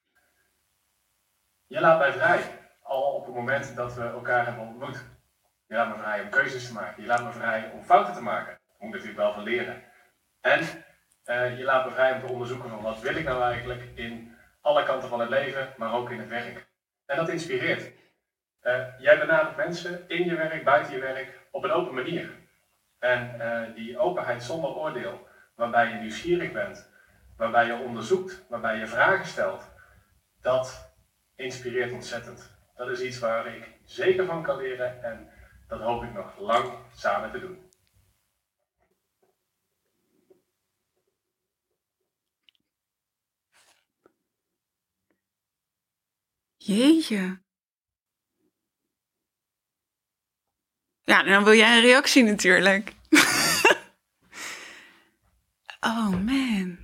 [1.66, 5.04] Je laat mij vrij, al op het moment dat we elkaar hebben ontmoet.
[5.72, 7.02] Je laat me vrij om keuzes te maken.
[7.02, 8.58] Je laat me vrij om fouten te maken.
[8.78, 9.82] Moet ik natuurlijk wel van leren.
[10.40, 10.60] En
[11.26, 14.36] uh, je laat me vrij om te onderzoeken van wat wil ik nou eigenlijk in
[14.60, 16.66] alle kanten van het leven, maar ook in het werk.
[17.06, 17.92] En dat inspireert.
[18.62, 22.30] Uh, jij benadert mensen in je werk, buiten je werk, op een open manier.
[22.98, 26.90] En uh, die openheid zonder oordeel, waarbij je nieuwsgierig bent,
[27.36, 29.70] waarbij je onderzoekt, waarbij je vragen stelt,
[30.40, 30.92] dat
[31.36, 32.56] inspireert ontzettend.
[32.76, 35.31] Dat is iets waar ik zeker van kan leren en
[35.72, 37.58] dat hoop ik nog lang samen te doen.
[46.56, 47.40] Jeetje.
[51.02, 52.94] Ja, dan wil jij een reactie natuurlijk.
[55.80, 56.78] oh man.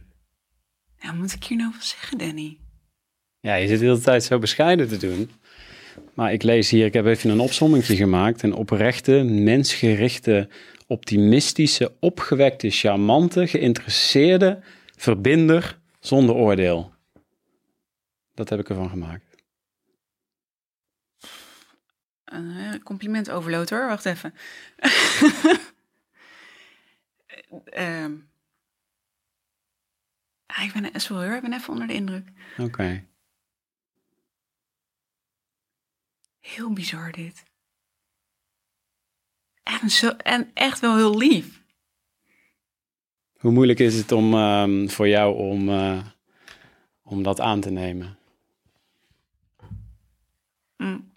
[0.99, 2.59] Nou, moet ik hier nou wel zeggen, Danny?
[3.41, 5.31] Ja, je zit de hele tijd zo bescheiden te doen.
[6.19, 8.43] Maar ik lees hier, ik heb even een opsommingje gemaakt.
[8.43, 10.49] Een oprechte, mensgerichte,
[10.87, 14.63] optimistische, opgewekte, charmante, geïnteresseerde
[14.97, 16.93] verbinder zonder oordeel.
[18.35, 19.25] Dat heb ik ervan gemaakt.
[22.25, 24.35] Een compliment overload hoor, wacht even.
[27.77, 28.05] uh,
[30.65, 32.29] ik ben, sorry hoor, ik ben even onder de indruk.
[32.57, 33.05] Oké.
[36.55, 37.45] Heel bizar dit.
[39.63, 41.63] En, zo, en echt wel heel lief.
[43.39, 46.07] Hoe moeilijk is het om, um, voor jou om, uh,
[47.03, 48.19] om dat aan te nemen?
[50.77, 51.13] Mm.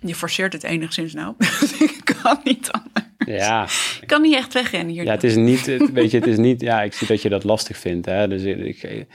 [0.00, 1.34] Je forceert het enigszins nou.
[1.88, 2.93] ik kan niet anders.
[3.26, 3.66] Ja.
[4.00, 5.04] Ik kan niet echt wegrennen hier.
[5.04, 7.44] Ja, het is niet, weet je, het is niet, ja, ik zie dat je dat
[7.44, 8.06] lastig vindt.
[8.06, 8.28] Hè?
[8.28, 9.06] Dus ik,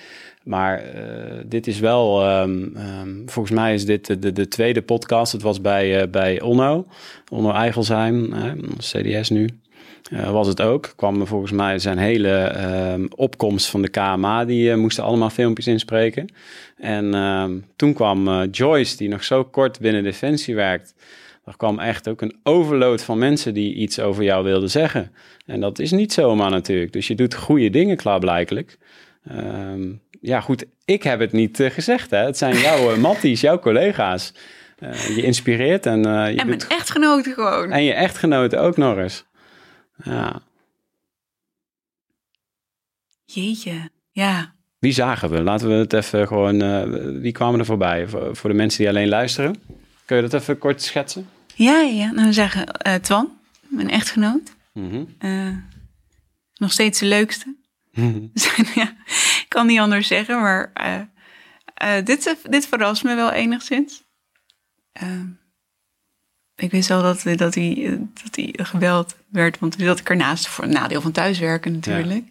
[0.43, 4.81] maar uh, dit is wel, um, um, volgens mij is dit de, de, de, tweede
[4.81, 5.31] podcast.
[5.31, 6.87] Het was bij, uh, bij Onno,
[7.29, 9.49] Onno Eigelsheim, uh, CDS nu.
[10.11, 10.93] eh, was het ook.
[10.95, 15.67] Kwam volgens mij zijn hele ehm, opkomst van de KMA, die eh, moesten allemaal filmpjes
[15.67, 16.27] inspreken.
[16.77, 20.93] En ehm, toen kwam eh, Joyce, die nog zo kort binnen Defensie werkt.
[21.49, 25.11] Er kwam echt ook een overload van mensen die iets over jou wilden zeggen.
[25.45, 26.93] En dat is niet zomaar natuurlijk.
[26.93, 28.77] Dus je doet goede dingen klaarblijkelijk.
[29.27, 29.91] Ehm,
[30.21, 32.11] ja, goed, ik heb het niet eh, gezegd.
[32.11, 32.17] Hè.
[32.17, 34.33] Het zijn jouw uh, matties, jouw collega's.
[34.79, 36.67] Eh, je inspireert en eh, je En doet...
[36.67, 37.71] mijn echtgenoten gewoon.
[37.71, 39.25] En je echtgenoten ook nog eens.
[40.03, 40.41] Ja.
[43.25, 44.53] Jeetje, ja.
[44.79, 45.41] Wie zagen we?
[45.43, 46.61] Laten we het even gewoon...
[46.61, 46.83] eh,
[47.21, 48.07] wie kwamen er voorbij?
[48.07, 49.55] Voor, voor de mensen die alleen luisteren.
[50.05, 51.29] Kun je dat even kort schetsen?
[51.59, 52.11] Ja, ja.
[52.11, 53.37] Nou, we zeggen eh, Twan,
[53.67, 54.55] mijn echtgenoot.
[54.73, 55.03] Mhm.
[55.17, 55.55] Eh,
[56.55, 57.55] nog steeds de leukste.
[58.33, 58.95] Zijn, ja,
[59.39, 60.71] ik kan niet anders zeggen, maar
[61.73, 64.03] eh, dit, dit verrast me wel enigszins.
[66.55, 70.47] Ik wist al dat, dat, hij, dat hij gebeld werd, want toen zat ik ernaast
[70.47, 72.25] voor een nadeel van thuiswerken natuurlijk.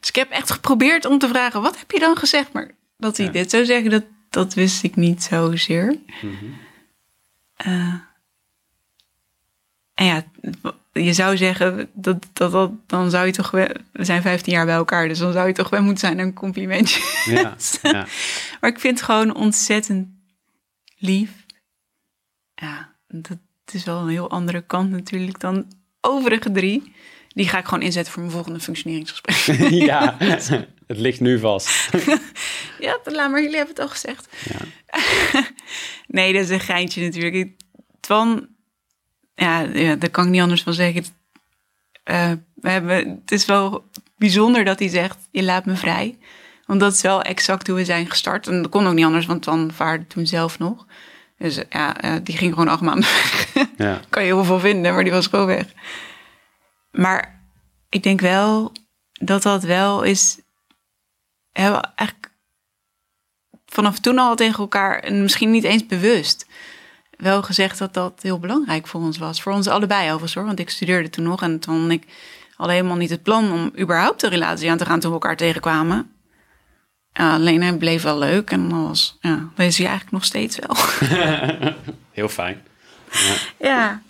[0.00, 2.52] Dus ik heb echt geprobeerd om te vragen, wat heb je dan gezegd?
[2.52, 3.32] Maar dat hij Ja.
[3.32, 5.98] dit zou zeggen, dat, dat wist ik niet zozeer.
[7.56, 7.94] Eh,
[9.94, 10.24] en ja,
[10.92, 13.68] je zou zeggen, dat, dat, dat, dan zou je toch wel...
[13.92, 16.34] We zijn 15 jaar bij elkaar, dus dan zou je toch wel moeten zijn een
[16.34, 17.00] complimentje.
[17.24, 18.06] Ja, ja.
[18.60, 20.08] Maar ik vind het gewoon ontzettend
[20.96, 21.30] lief.
[22.54, 23.38] Ja, dat
[23.72, 25.66] is wel een heel andere kant natuurlijk dan
[26.00, 26.92] overige drie.
[27.28, 29.70] Die ga ik gewoon inzetten voor mijn volgende functioneringsgesprek.
[29.90, 30.16] ja,
[30.86, 31.90] het ligt nu vast.
[32.78, 34.28] ja, laat maar, jullie hebben het al gezegd.
[34.48, 34.58] Ja.
[36.06, 37.50] nee, dat is een geintje natuurlijk.
[38.00, 38.48] Twan,
[39.34, 41.04] ja, ja, daar kan ik niet anders van zeggen.
[42.04, 43.84] Eh, we hebben, het is wel
[44.16, 46.18] bijzonder dat hij zegt, je laat me vrij.
[46.66, 48.46] Want dat is wel exact hoe we zijn gestart.
[48.46, 50.86] En dat kon ook niet anders, want Twan vaarde toen zelf nog.
[51.38, 53.54] Dus eh, ja, eh, die ging gewoon acht maanden weg.
[53.76, 54.00] Ja.
[54.10, 55.66] kan je heel veel vinden, maar die was gewoon weg.
[56.90, 57.40] Maar
[57.88, 58.72] ik denk wel
[59.12, 60.36] dat dat wel is...
[61.52, 62.30] We hebben eigenlijk
[63.66, 66.46] vanaf toen al tegen elkaar, en misschien niet eens bewust,
[67.22, 69.42] wel gezegd dat dat heel belangrijk voor ons was.
[69.42, 72.06] Voor ons allebei overigens hoor, want ik studeerde toen nog en toen ik
[72.56, 75.36] had helemaal niet het plan om überhaupt een relatie aan te gaan toen we elkaar
[75.36, 76.12] tegenkwamen.
[77.12, 80.24] Ja, alleen hij bleef wel leuk en dat was, ja, dat is hij eigenlijk nog
[80.24, 80.76] steeds wel.
[82.12, 82.62] Heel fijn.
[83.58, 84.02] Ja.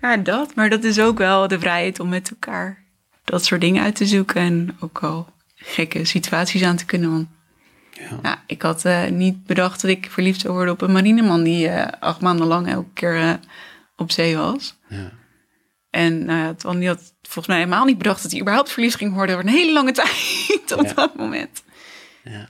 [0.00, 0.54] Ja, dat.
[0.54, 2.84] Maar dat is ook wel de vrijheid om met elkaar
[3.24, 4.40] dat soort dingen uit te zoeken.
[4.40, 7.39] En ook al gekke situaties aan te kunnen.
[8.22, 8.42] Ja.
[8.46, 12.00] ik had eh, niet bedacht dat ik verliefd zou worden op een marineman die eh,
[12.00, 13.32] acht maanden lang elke keer eh,
[13.96, 14.78] op zee was.
[14.88, 15.10] Ja.
[15.90, 19.14] En uh, Twan die had volgens mij helemaal niet bedacht dat hij überhaupt verliefd ging
[19.14, 20.92] worden voor een hele lange tijd op Ja.
[20.92, 21.62] dat moment.
[22.24, 22.48] Ja.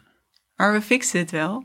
[0.57, 1.65] Maar we fixten het wel.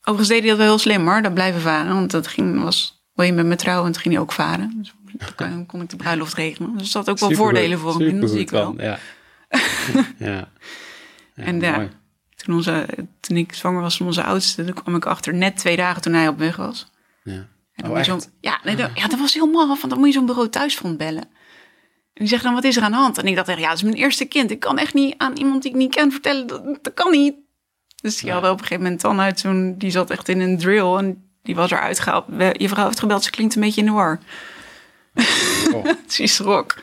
[0.00, 1.94] Overigens deed hij dat wel heel slim hoor, dat blijven varen.
[1.94, 4.74] Want dat ging, was, wil je met me trouwen, en toen ging hij ook varen.
[4.78, 4.92] Dus
[5.36, 6.76] toen kon- ik de bruiloft regelen.
[6.78, 8.74] Dus dat had ook wel voordelen voor hem, in, dat zie ik wel.
[8.76, 8.98] Dan, Ja.
[10.18, 10.48] ja.
[11.34, 11.90] En ja, mooi.
[12.44, 12.86] Toen, onze,
[13.20, 16.12] toen ik zwanger was van onze oudste, toen kwam ik achter net twee dagen toen
[16.12, 16.90] hij op weg was.
[17.24, 17.46] Ja.
[17.74, 20.26] En Oh, ja, nee, dat, ja, dat was heel maf, want dan moet je zo'n
[20.26, 21.22] bureau thuisfront bellen.
[21.22, 21.28] En
[22.24, 23.18] die zegt dan, wat is er aan de hand?
[23.18, 24.50] En ik dacht echt, ja, dat is mijn eerste kind.
[24.50, 27.34] Ik kan echt niet aan iemand die ik niet ken vertellen, dat, dat kan niet.
[28.00, 28.32] Dus die Ja.
[28.32, 31.30] hadden op een gegeven moment dan uit zo'n, die zat echt in een drill en
[31.42, 32.24] die was eruit gehaald.
[32.52, 34.18] Je vrouw heeft gebeld, ze klinkt een beetje in de war.
[35.74, 35.86] Oh.
[36.06, 36.74] Ze schrok.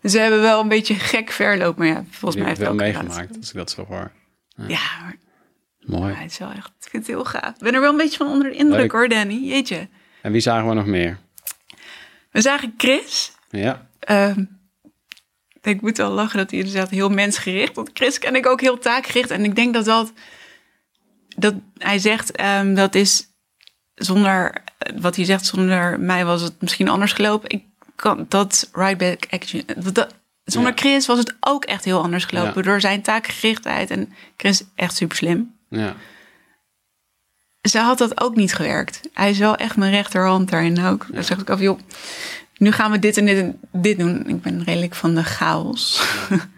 [0.00, 2.72] Dus ze hebben wel een beetje gek verloop, maar ja, volgens Die mij heeft wel
[2.72, 4.10] het ook meegemaakt, als ik dat zo hoor.
[4.68, 5.16] Ja, maar
[5.80, 6.14] Mooi.
[6.14, 7.54] hij is wel echt, ik vind het heel gaaf.
[7.54, 8.92] Ik ben er wel een beetje van onder de indruk Leuk.
[8.92, 9.34] hoor, Danny.
[9.34, 9.88] Jeetje.
[10.22, 11.18] En wie zagen we nog meer?
[12.30, 13.32] We zagen Chris.
[13.50, 13.88] Ja.
[13.98, 14.44] Ehm,
[15.62, 17.74] ik moet wel lachen dat hij inderdaad heel mensgericht.
[17.74, 19.30] Want Chris ken ik ook heel taakgericht.
[19.30, 20.12] En ik denk dat dat...
[21.36, 23.26] dat hij zegt, ehm, dat is
[23.94, 24.62] zonder...
[25.00, 27.50] Wat hij zegt, zonder mij was het misschien anders gelopen.
[27.50, 27.64] Ik
[27.96, 29.62] kan dat right back action...
[29.92, 30.78] Dat- zonder Ja.
[30.78, 32.52] Chris was het ook echt heel anders gelopen.
[32.54, 32.62] Ja.
[32.62, 33.90] Door zijn taakgerichtheid.
[33.90, 35.54] En Chris is echt super slim.
[35.68, 35.94] Ja.
[37.68, 39.00] Ze had dat ook niet gewerkt.
[39.12, 41.06] Hij is wel echt mijn rechterhand daarin ook.
[41.10, 41.78] Dan zeg ik af, joh,
[42.56, 44.28] nu gaan we dit en dit en dit doen.
[44.28, 46.02] Ik ben redelijk van de chaos.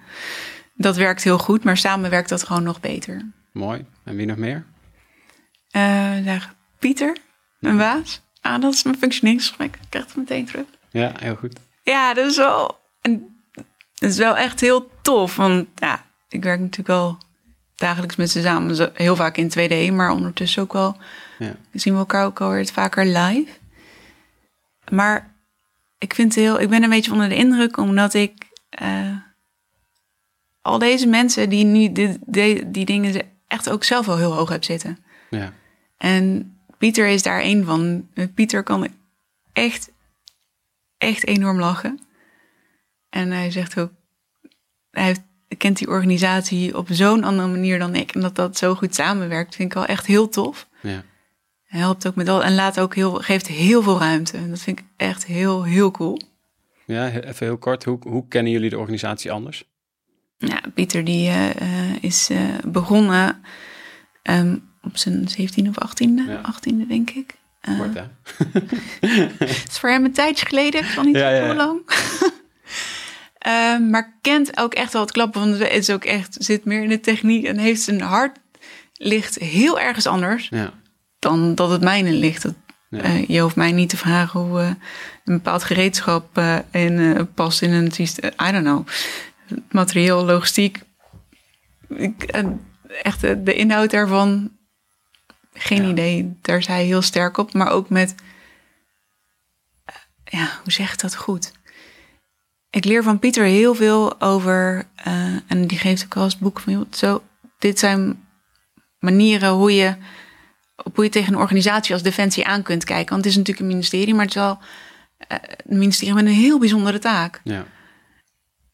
[0.75, 3.33] dat werkt heel goed, maar samen werkt dat gewoon nog beter.
[3.53, 3.85] Mooi.
[4.05, 4.65] En wie nog meer?
[6.25, 7.17] Zeg, Pieter,
[7.59, 8.23] mijn baas.
[8.41, 9.75] Ah, dat is mijn functioneringsgesprek.
[9.75, 10.67] Ik krijg het meteen terug.
[10.91, 11.59] Ja, heel goed.
[11.83, 13.34] Ja, dat is wel, en,
[14.05, 15.37] dat is wel echt heel tof.
[15.37, 17.19] Want ja, ik werk natuurlijk wel
[17.77, 18.91] dagelijks met ze samen.
[18.95, 20.97] Heel vaak in 2D, maar ondertussen ook wel
[21.39, 21.57] Ja.
[21.73, 23.51] zien we elkaar ook alweer vaker live.
[24.91, 25.35] Maar
[25.99, 29.17] ik, vind het heel, ik ben een beetje onder de indruk omdat ik eh,
[30.63, 34.65] al deze mensen die nu die, die dingen echt ook zelf wel heel hoog heb
[34.65, 35.05] zitten.
[35.31, 35.53] Ja.
[35.97, 38.09] En Pieter is daar één van.
[38.35, 38.89] Pieter kan
[39.53, 39.91] echt,
[40.99, 42.01] echt enorm lachen.
[43.15, 43.91] En hij zegt ook,
[44.91, 45.21] hij heeft,
[45.59, 48.15] kent die organisatie op zo'n andere manier dan ik.
[48.15, 50.69] En dat dat zo goed samenwerkt, vind ik wel echt heel tof.
[50.81, 51.03] Ja.
[51.65, 54.37] Hij helpt ook met al en laat ook heel, geeft heel veel ruimte.
[54.37, 56.21] En dat vind ik echt heel, heel cool.
[56.87, 57.85] Ja, even heel kort.
[57.85, 59.65] Hoe, hoe kennen jullie de organisatie anders?
[60.39, 63.43] Ja, Pieter die eh, eh, is eh, begonnen
[64.23, 66.55] ehm, op zijn 17e of 18e, Ja.
[66.55, 67.35] 18e denk ik.
[67.79, 68.05] Kort, hè?
[69.45, 71.55] Het is voor hem een tijdje geleden, ik zal niet Ja, hoe ja.
[71.55, 71.81] lang.
[73.45, 76.83] Ehm, maar kent ook echt wel het klappen, want het is ook echt, zit meer
[76.83, 78.39] in de techniek en heeft zijn hart
[78.93, 80.73] ligt heel ergens anders Ja.
[81.19, 82.43] dan dat het mijne ligt.
[82.43, 82.55] Dat,
[82.91, 83.01] Ja.
[83.03, 84.67] eh, je hoeft mij niet te vragen hoe eh,
[85.25, 88.31] een bepaald gereedschap eh, in, past in een systeem.
[88.49, 88.87] I don't know.
[89.71, 90.81] Materieel, logistiek.
[91.89, 92.23] Ik,
[93.03, 94.51] echt de inhoud daarvan,
[95.53, 95.89] geen Ja.
[95.89, 96.37] idee.
[96.43, 97.53] Daar is hij heel sterk op.
[97.53, 98.15] Maar ook met,
[100.25, 101.53] ja, hoe zeg ik dat goed?
[102.75, 105.15] Ik leer van Pieter heel veel over, eh,
[105.47, 107.23] en die geeft ook wel eens boek van, zo,
[107.59, 108.25] dit zijn
[108.99, 109.95] manieren hoe je,
[110.77, 113.11] op hoe je tegen een organisatie als Defensie aan kunt kijken.
[113.11, 114.59] Want het is natuurlijk een ministerie, maar het is wel
[115.19, 117.41] eh, een ministerie met een heel bijzondere taak.
[117.45, 117.65] Ja.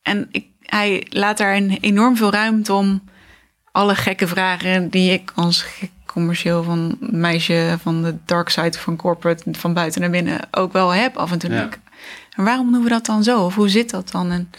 [0.02, 3.02] En ik, hij laat daar een enorm veel ruimte om
[3.72, 8.96] alle gekke vragen die ik als gek commercieel van meisje van de dark side van
[8.96, 11.50] corporate van buiten naar binnen ook wel heb af en toe.
[11.50, 11.56] Ja.
[11.56, 11.80] denk ik,
[12.36, 13.44] En waarom doen we dat dan zo?
[13.44, 14.30] Of hoe zit dat dan?
[14.30, 14.50] En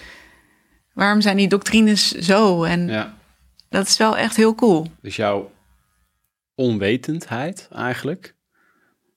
[0.93, 2.63] waarom zijn die doctrines zo?
[2.63, 3.17] En ja.
[3.69, 4.87] dat is wel echt heel cool.
[5.01, 5.51] Dus jouw
[6.55, 8.35] onwetendheid eigenlijk.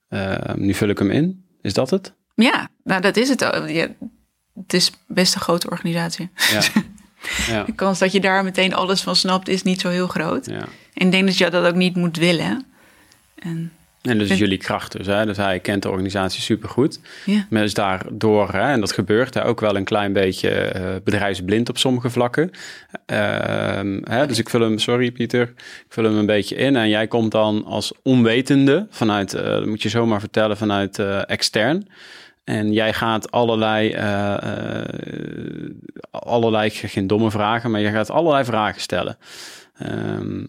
[0.09, 1.45] Eh, nu vul ik hem in.
[1.63, 2.15] Is dat het?
[2.35, 3.41] Ja, nou dat is het.
[3.67, 3.89] Ja,
[4.55, 6.31] het is best een grote organisatie.
[6.51, 6.63] Ja.
[7.55, 7.65] ja.
[7.65, 10.47] De kans dat je daar meteen alles van snapt is niet zo heel groot.
[10.47, 10.67] ja.
[10.95, 12.67] En ik denk dat je dat ook niet moet willen.
[13.35, 13.73] En
[14.05, 15.07] En Vind- jullie kracht dus.
[15.07, 15.27] Hè?
[15.27, 17.01] Dus hij kent de organisatie supergoed.
[17.25, 20.95] ja, Maar is daardoor, hè, en dat gebeurt, hè, ook wel een klein beetje eh,
[21.05, 22.51] bedrijfsblind op sommige vlakken.
[23.07, 26.77] Ehm, hè, dus ik vul hem, sorry Pieter, ik vul hem een beetje in.
[26.77, 31.31] En jij komt dan als onwetende vanuit, eh, dat moet je zomaar vertellen, vanuit eh,
[31.31, 31.89] extern.
[32.45, 33.95] En jij gaat allerlei,
[36.11, 39.17] allerlei, geen domme vragen, maar je gaat allerlei vragen stellen.
[39.79, 40.45] Ehm,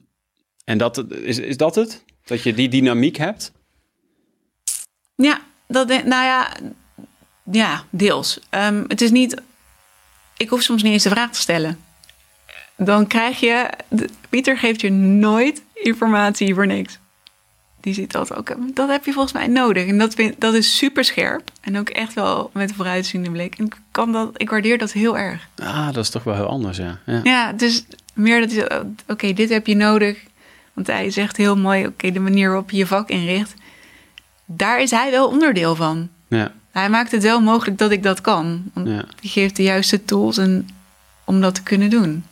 [0.65, 2.03] en dat, is, is dat het?
[2.25, 3.51] Dat je die dynamiek hebt?
[5.15, 6.51] ja, dat, nou ja,
[7.43, 8.39] ja deels.
[8.49, 9.41] Ehm, het is niet,
[10.37, 11.79] ik hoef soms niet eens de vraag te stellen.
[12.77, 13.69] Dan krijg je,
[14.29, 16.99] Pieter geeft je nooit informatie voor niks.
[17.81, 19.87] Die ziet dat ook, dat heb je volgens mij nodig.
[19.87, 21.51] En dat, vind, dat is super scherp.
[21.61, 23.57] En ook echt wel met een vooruitziende blik.
[23.57, 25.47] En ik, kan dat, ik waardeer dat heel erg.
[25.55, 26.99] Ah, dat is toch wel heel anders, ja.
[27.05, 27.19] ja.
[27.23, 30.23] Ja, dus meer dat je, oké, dit heb je nodig.
[30.75, 33.53] Want hij zegt heel mooi, oké, de manier waarop je je vak inricht.
[34.45, 36.09] Daar is hij wel onderdeel van.
[36.27, 36.51] ja.
[36.71, 38.63] Hij maakt het wel mogelijk dat ik dat kan.
[38.73, 39.05] Want Ja.
[39.19, 40.69] die geeft de juiste tools en,
[41.23, 42.25] om dat te kunnen doen.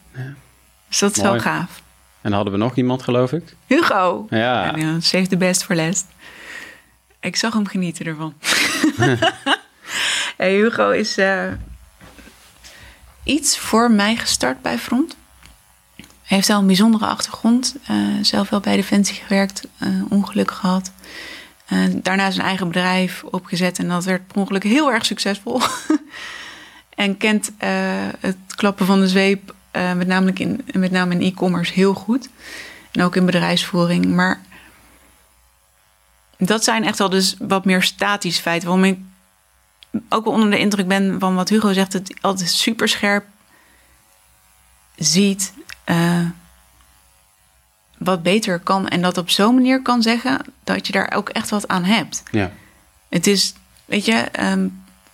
[0.87, 1.81] Dus dat is wel gaaf.
[2.21, 3.55] En dan hadden we nog iemand, geloof ik.
[3.67, 4.27] Hugo.
[4.29, 4.75] Ja.
[4.75, 6.05] Ja, save the best for last.
[7.19, 8.33] Ik zag hem genieten ervan.
[10.37, 11.47] hey, Hugo is eh,
[13.23, 15.15] iets voor mij gestart bij Front.
[16.23, 17.75] Hij heeft wel een bijzondere achtergrond.
[17.87, 20.91] eh, zelf wel bij Defensie gewerkt, eh, ongeluk gehad.
[21.65, 25.61] Eh, daarna zijn eigen bedrijf opgezet en dat werd per ongeluk heel erg succesvol.
[26.95, 27.51] en kent
[28.19, 32.29] het klappen van de zweep, met, name in, met name in e-commerce, heel goed.
[32.91, 34.05] En ook in bedrijfsvoering.
[34.05, 34.41] Maar
[36.37, 38.67] dat zijn echt wel dus wat meer statische feiten.
[38.67, 38.97] Waarom ik
[40.09, 41.91] ook wel onder de indruk ben van wat Hugo zegt.
[41.91, 43.25] Dat hij altijd super scherp
[44.95, 45.53] ziet
[45.83, 46.25] eh,
[47.97, 48.87] wat beter kan.
[48.87, 52.23] En dat op zo'n manier kan zeggen dat je daar ook echt wat aan hebt.
[52.31, 52.51] Ja.
[53.09, 53.53] Het is,
[53.85, 54.67] weet je, ehm,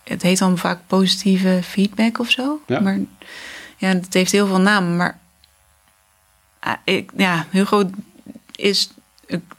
[0.04, 2.62] het heet dan vaak positieve feedback of zo.
[2.68, 2.80] Ja.
[2.80, 3.00] Maar
[3.78, 4.96] ja, het heeft heel veel namen.
[4.96, 5.20] Maar
[6.60, 7.90] ah, ik, ja, Hugo
[8.56, 8.90] is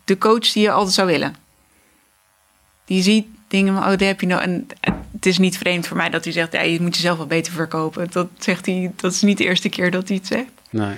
[0.04, 1.36] de coach die je altijd zou willen.
[2.84, 4.42] Die ziet dingen, maar oh, daar heb je nou.
[4.42, 4.66] En
[5.12, 7.52] het is niet vreemd voor mij dat hij zegt, ja, je moet jezelf wel beter
[7.52, 8.10] verkopen.
[8.10, 10.50] Dat zegt hij, dat is niet de eerste keer dat hij het zegt.
[10.70, 10.96] Nee.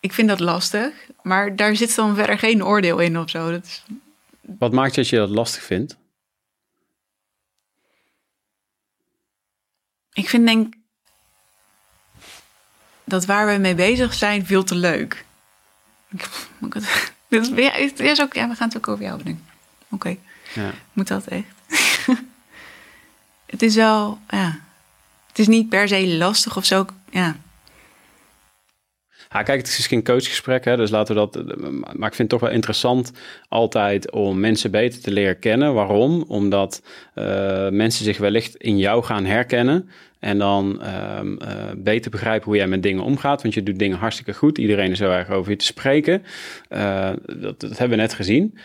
[0.00, 3.50] Ik vind dat lastig, maar daar zit dan verder geen oordeel in of zo.
[3.50, 3.82] Dat is,
[4.40, 5.96] Wat maakt dat je dat lastig vindt?
[10.12, 10.74] Ik vind denk
[13.04, 15.24] dat waar we mee bezig zijn veel te leuk.
[17.28, 19.46] Dit is, ook, ja, we gaan het ook over jou bedenken.
[19.88, 20.16] Oké,
[20.54, 20.72] Ja.
[20.92, 21.46] moet dat echt?
[23.46, 24.60] het is wel, ja.
[25.28, 26.86] Het is niet per se lastig of zo.
[27.10, 27.36] Ja,
[29.30, 31.58] Ja, kijk, het is geen coachgesprek, hè, dus laten we dat.
[31.96, 33.12] Maar ik vind het toch wel interessant
[33.48, 35.74] altijd om mensen beter te leren kennen.
[35.74, 36.24] Waarom?
[36.28, 36.82] Omdat
[37.14, 39.88] eh, mensen zich wellicht in jou gaan herkennen.
[40.18, 43.42] En dan ehm, eh, beter begrijpen hoe jij met dingen omgaat.
[43.42, 44.58] Want je doet dingen hartstikke goed.
[44.58, 46.22] Iedereen is heel erg over je te spreken.
[46.68, 48.58] Eh, dat, dat hebben we net gezien.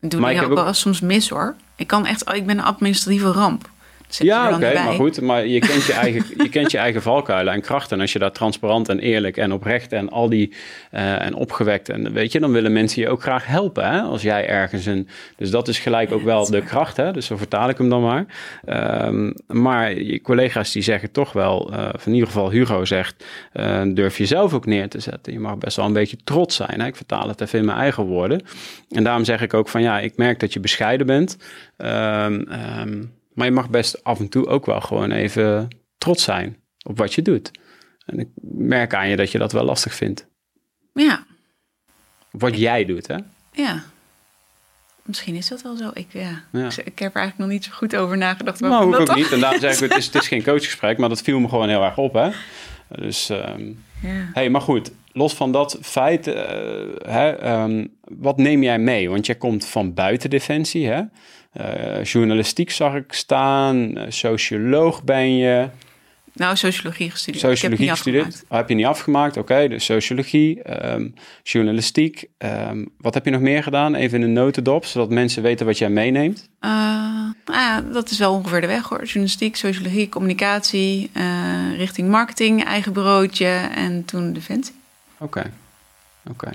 [0.00, 1.56] Ik doe Maar ik ook heb wel soms mis hoor.
[1.76, 3.70] Ik kan echt, ik ben een administratieve ramp.
[4.18, 5.20] Ja, oké, maar goed.
[5.20, 7.96] Maar je kent je, eigen, je kent je eigen valkuilen en krachten.
[7.96, 10.54] En als je daar transparant en eerlijk en oprecht en al die
[10.90, 13.90] eh, en opgewekt en weet je, dan willen mensen je ook graag helpen.
[13.90, 14.00] Hè?
[14.00, 15.08] Als jij ergens een.
[15.36, 16.96] Dus dat is gelijk ook wel de kracht.
[16.96, 17.12] Hè?
[17.12, 18.26] Dus zo vertaal ik hem dan maar.
[18.64, 23.24] Ehm, maar je collega's die zeggen toch wel, eh, of in ieder geval Hugo zegt,
[23.52, 25.32] eh, durf jezelf ook neer te zetten.
[25.32, 26.80] Je mag best wel een beetje trots zijn.
[26.80, 26.86] Hè?
[26.86, 28.42] Ik vertaal het even in mijn eigen woorden.
[28.90, 31.38] En daarom zeg ik ook van ja, ik merk dat je bescheiden bent.
[31.76, 32.42] Ehm,
[33.36, 35.68] maar je mag best af en toe ook wel gewoon even
[35.98, 36.56] trots zijn
[36.86, 37.50] op wat je doet.
[38.06, 40.26] En ik merk aan je dat je dat wel lastig vindt.
[40.94, 41.26] Ja,
[42.30, 43.16] wat jij doet, hè?
[43.52, 43.84] ja.
[45.02, 45.90] Misschien is dat wel zo.
[45.94, 46.42] Ik, ja.
[46.52, 46.66] Ja.
[46.66, 48.60] Ik, ik heb er eigenlijk nog niet zo goed over nagedacht.
[48.60, 49.32] Nou, hoef dat ook niet.
[49.32, 51.68] En daarom zeg ik, het is, het is geen coachgesprek, maar dat viel me gewoon
[51.68, 52.30] heel erg op, hè?
[52.88, 53.66] Dus, ehm,
[54.02, 54.30] Ja.
[54.32, 56.42] hey, maar goed, los van dat feit, eh,
[57.06, 59.10] hè, ehm, wat neem jij mee?
[59.10, 61.02] Want jij komt van buiten Defensie, hè?
[61.56, 65.68] Eh, journalistiek zag ik staan, eh, socioloog ben je.
[66.32, 67.44] Nou, sociologie gestudeerd.
[67.44, 68.44] Sociologie ik heb gestudeerd.
[68.48, 69.36] Oh, heb je niet afgemaakt?
[69.36, 71.08] Oké, dus sociologie, ehm,
[71.42, 72.24] journalistiek.
[72.38, 73.94] Ehm, wat heb je nog meer gedaan?
[73.94, 76.48] Even in een notendop, zodat mensen weten wat jij meeneemt.
[76.60, 79.04] Eh, nou ja, dat is wel ongeveer de weg hoor.
[79.04, 81.10] Journalistiek, sociologie, communicatie,
[81.76, 84.74] richting marketing, eigen bureautje en toen defensie.
[85.18, 85.52] Oké,
[86.30, 86.50] oké.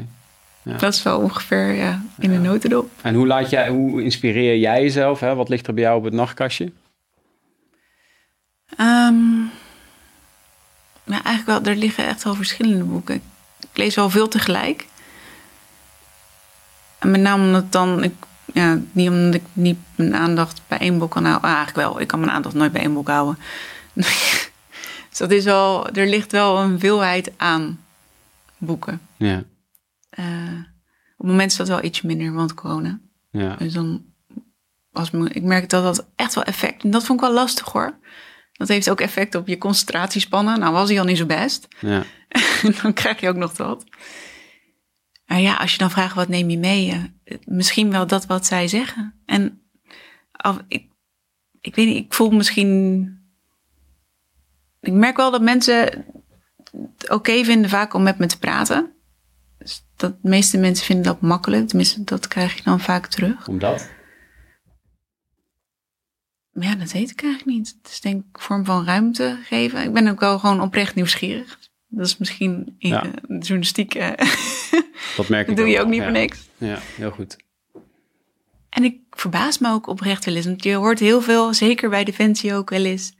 [0.63, 0.77] Ja.
[0.77, 2.89] Dat is wel ongeveer ja, in de notendop.
[3.01, 5.19] En hoe, laat jij, hoe inspireer jij jezelf?
[5.19, 5.35] Hè?
[5.35, 6.71] Wat ligt er bij jou op het nachtkastje?
[8.77, 9.39] Ehm,
[11.03, 13.15] nou, eigenlijk wel, er liggen echt wel verschillende boeken.
[13.59, 14.87] Ik lees wel veel tegelijk.
[16.99, 18.13] En met name omdat dan, ik,
[18.53, 21.49] ja, niet omdat ik niet mijn aandacht bij één boek kan houden.
[21.49, 23.37] Ah, eigenlijk wel, ik kan mijn aandacht nooit bij één boek houden.
[25.09, 27.79] dus dat is wel, er ligt wel een veelheid aan
[28.57, 29.01] boeken.
[29.17, 29.43] Ja,
[30.11, 30.25] Eh,
[31.17, 32.99] op het moment is dat wel iets minder, want corona.
[33.31, 34.05] ja, Dus dan
[34.91, 36.83] was ik merk dat dat echt wel effect.
[36.83, 37.99] En dat vond ik wel lastig hoor.
[38.51, 40.59] Dat heeft ook effect op je concentratiespannen.
[40.59, 41.67] Nou was hij al niet zo best.
[41.79, 42.03] ja.
[42.81, 43.83] dan krijg je ook nog dat.
[45.25, 48.45] Maar ja, als je dan vraagt wat neem je mee, eh, misschien wel dat wat
[48.45, 49.21] zij zeggen.
[49.25, 49.61] En
[50.31, 50.89] af, ik,
[51.61, 53.01] ik weet niet, ik voel misschien.
[54.79, 56.05] Ik merk wel dat mensen
[56.97, 58.93] het oké vinden vaak om met me te praten.
[60.01, 61.67] Dat de meeste mensen vinden dat makkelijk.
[61.67, 63.47] Tenminste, dat krijg je dan vaak terug.
[63.47, 63.89] Omdat?
[66.51, 67.75] Maar ja, dat weet ik eigenlijk niet.
[67.81, 69.83] Het is denk ik een vorm van ruimte geven.
[69.83, 71.59] Ik ben ook wel gewoon oprecht nieuwsgierig.
[71.87, 73.01] Dat is misschien in Ja.
[73.01, 73.95] de journalistiek.
[73.95, 74.11] eh,
[75.17, 76.03] Dat merk ik dat doe je ook niet ja.
[76.03, 76.49] voor niks.
[76.57, 77.37] Ja, heel goed.
[78.69, 80.45] En ik verbaas me ook oprecht wel eens.
[80.45, 83.13] Want je hoort heel veel, zeker bij Defensie ook wel eens...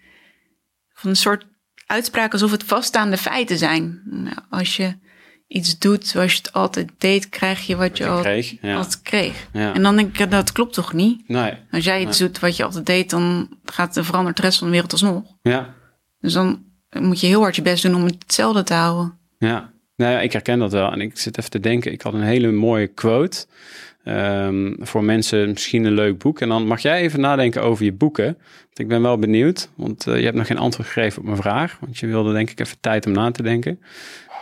[0.94, 1.46] van een soort
[1.86, 4.02] uitspraak alsof het vaststaande feiten zijn.
[4.06, 4.98] Nou, als je
[5.52, 7.30] iets doet zoals je het altijd deed...
[7.30, 8.76] krijg je wat je, je al, kreeg, ja.
[8.76, 9.48] altijd kreeg.
[9.54, 9.74] Ja.
[9.74, 11.28] En dan denk ik, dat klopt toch niet?
[11.28, 13.10] Nee, Als jij iets doet wat je altijd deed...
[13.10, 15.24] dan gaat de verandert de rest van de wereld alsnog.
[15.42, 15.74] ja,
[16.20, 16.64] Dus dan
[17.00, 19.18] moet je heel hard je best doen om het hetzelfde te houden.
[19.38, 19.70] ja.
[19.96, 20.92] Nou ja, ik herken dat wel.
[20.92, 23.46] En ik zit even te denken, ik had een hele mooie quote.
[24.04, 26.42] Ehm, voor mensen misschien een leuk boek.
[26.42, 28.38] En dan mag jij even nadenken over je boeken.
[28.82, 31.78] Ik ben wel benieuwd, want eh, je hebt nog geen antwoord gegeven op mijn vraag.
[31.82, 33.80] Want je wilde denk ik even tijd om na te denken.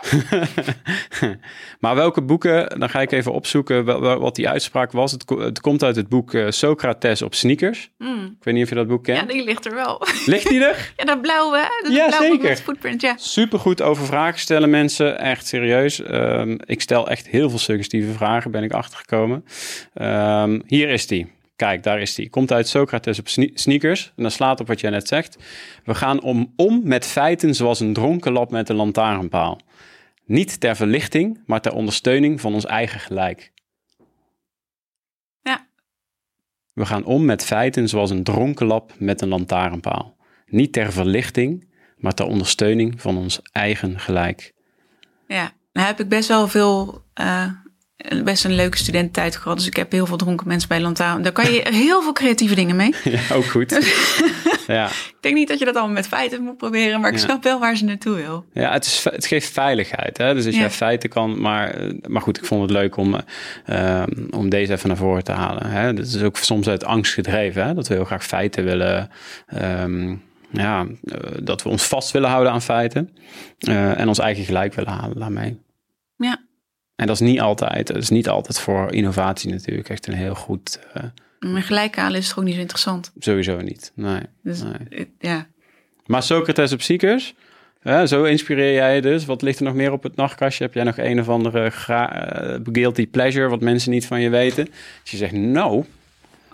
[1.80, 3.84] maar welke boeken, dan ga ik even opzoeken
[4.20, 5.12] wat die uitspraak was.
[5.12, 7.90] Het, ko- het komt uit het boek eh, Socrates op sneakers.
[7.98, 9.30] Ik weet niet of je dat boek Ja, kent.
[9.30, 10.02] die ligt er wel.
[10.26, 10.92] Ligt die er?
[10.96, 11.68] Ja, dat blauwe?
[11.82, 12.48] Dat Ja, blauwe zeker.
[12.48, 13.14] met footprint, ja.
[13.16, 15.18] Supergoed over vragen stellen mensen.
[15.18, 16.02] Echt serieus.
[16.02, 19.44] Ehm, ik stel echt heel veel suggestieve vragen, ben ik achtergekomen.
[19.94, 21.26] Ehm, hier is die.
[21.60, 22.30] Kijk, daar is die.
[22.30, 24.12] Komt uit Socrates op sne- sneakers.
[24.16, 25.36] En dat slaat op wat jij net zegt.
[25.84, 29.60] We gaan om, om met feiten zoals een dronken lap met een lantaarnpaal.
[30.24, 33.52] Niet ter verlichting, maar ter ondersteuning van ons eigen gelijk.
[35.42, 35.66] Ja.
[36.72, 40.16] We gaan om met feiten zoals een dronken lap met een lantaarnpaal.
[40.46, 44.52] Niet ter verlichting, maar ter ondersteuning van ons eigen gelijk.
[45.26, 47.50] Ja, nou heb ik best wel veel, eh,
[48.24, 49.56] best een leuke studententijd gehad.
[49.58, 51.22] Dus ik heb heel veel dronken mensen bij Lantaarn.
[51.22, 52.94] Daar kan je heel veel creatieve dingen mee.
[53.04, 53.70] Ja, ook goed.
[54.66, 54.86] ja.
[54.86, 57.24] Ik denk niet dat je dat allemaal met feiten moet proberen, maar ik Ja.
[57.24, 58.44] snap wel waar ze naartoe wil.
[58.52, 60.16] ja, het, is, het geeft veiligheid.
[60.18, 60.34] Hè?
[60.34, 60.60] Dus als Ja.
[60.60, 63.16] jij feiten kan, maar, eh, maar goed, ik vond het leuk om,
[63.64, 65.66] eh, om deze even naar voren te halen.
[65.70, 65.94] Hè?
[65.94, 67.74] Dat is ook soms uit angst gedreven, hè?
[67.74, 69.10] dat we heel graag feiten willen.
[69.46, 70.16] ehm,
[70.52, 73.10] ja, eh, dat we ons vast willen houden aan feiten
[73.58, 75.58] eh, en ons eigen gelijk willen halen daarmee.
[76.16, 76.38] Ja,
[77.00, 80.34] En dat is niet altijd, dat is niet altijd voor innovatie natuurlijk echt een heel
[80.34, 81.02] goed, eh,
[81.38, 83.12] Maar gelijk halen is toch ook niet zo interessant.
[83.18, 83.92] Sowieso niet.
[83.94, 84.20] Nee.
[84.42, 85.10] Dus nee.
[85.18, 85.46] ja.
[86.06, 86.80] Maar Socrates op
[87.82, 89.24] ja, zo inspireer jij je dus.
[89.24, 90.64] Wat ligt er nog meer op het nachtkastje?
[90.64, 94.68] Heb jij nog een of andere eh, guilty pleasure, wat mensen niet van je weten?
[95.00, 95.84] Als je zegt, nou,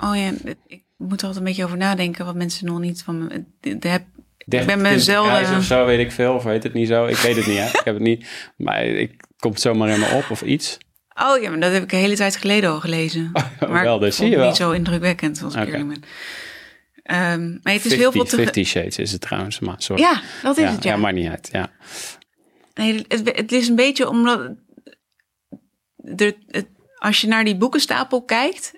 [0.03, 3.03] Oh ja, het- ik moet er altijd een beetje over nadenken wat mensen nog niet
[3.03, 3.45] van me.
[3.61, 4.03] Ik heb,
[4.47, 6.35] 30, ben mezelf, 20 eh, of zo, weet ik veel.
[6.35, 7.07] Of weet het niet zo.
[7.07, 7.67] Ik weet het niet, hè.
[7.67, 8.27] Ik heb het niet.
[8.57, 10.79] Maar ik komt zomaar in me op of iets.
[11.23, 13.31] Oh ja, maar dat heb ik een hele tijd geleden al gelezen.
[13.61, 14.49] Oh, maar wel, ik vond zie je het wel.
[14.49, 15.71] niet zo indrukwekkend als ik Oké.
[15.71, 16.03] eerlijk ben.
[17.03, 18.43] Ehm, maar het is heel veel 50, te...
[18.45, 20.03] 50 Shades is het trouwens, maar sorry.
[20.03, 20.91] Ja, dat is ja, het, ja.
[20.91, 21.73] ja, maakt niet uit, ja.
[22.75, 24.51] Nee, het, het is een beetje omdat...
[26.17, 26.67] Er, het,
[26.99, 28.73] als je naar die boekenstapel kijkt...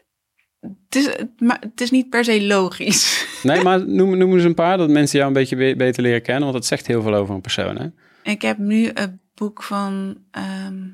[0.60, 3.26] Het is, maar het is niet per se logisch.
[3.42, 6.22] Nee, maar noem, noem eens een paar, dat mensen jou een beetje be- beter leren
[6.22, 6.42] kennen.
[6.42, 7.86] Want dat zegt heel veel over een persoon, hè?
[8.30, 10.18] Ik heb nu een boek van...
[10.30, 10.84] ehm,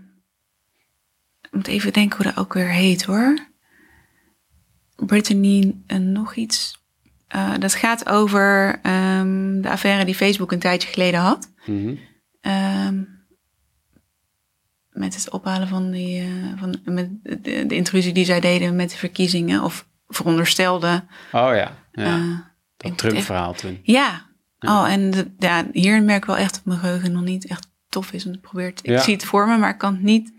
[1.42, 3.38] ik moet even denken hoe dat ook weer heet, hoor.
[4.96, 6.82] Brittany en nog iets.
[7.28, 11.52] Eh, dat gaat over ehm, de affaire die Facebook een tijdje geleden had.
[11.66, 11.94] Mhm.
[12.40, 13.02] Ehm,
[14.90, 18.90] met het ophalen van, die, eh, van met de, de intrusie die zij deden met
[18.90, 19.62] de verkiezingen.
[19.62, 21.04] Of veronderstelde.
[21.32, 22.16] Oh ja, ja.
[22.18, 22.38] eh,
[22.76, 23.80] dat Trump-verhaal toen.
[23.82, 24.32] ja.
[24.58, 27.66] Oh, en de, ja, hier merk ik wel echt dat mijn geheugen nog niet echt
[27.94, 28.24] tof is.
[28.24, 28.98] Want ik probeer het, ik Ja.
[29.00, 30.32] zie het voor me, maar ik kan het niet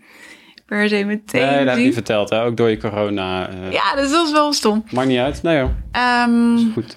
[0.66, 2.42] per se meteen Nee, dat heb je verteld, hè?
[2.44, 3.48] Ook door je corona.
[3.48, 4.84] eh Ja, dus dat is wel stom.
[4.90, 5.42] Maakt niet uit.
[5.42, 6.96] Nee joh, Ehm goed.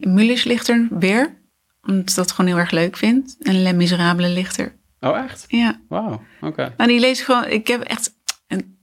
[0.00, 1.36] Mulisch ligt er weer.
[1.82, 3.36] Omdat ik dat gewoon heel erg leuk vind.
[3.40, 4.76] En Les Miserables ligt er.
[5.00, 5.44] Oh echt?
[5.48, 5.80] Ja.
[5.88, 6.74] Wauw, oké.
[6.76, 7.46] Nou, die lees ik gewoon.
[7.46, 8.16] Ik heb echt.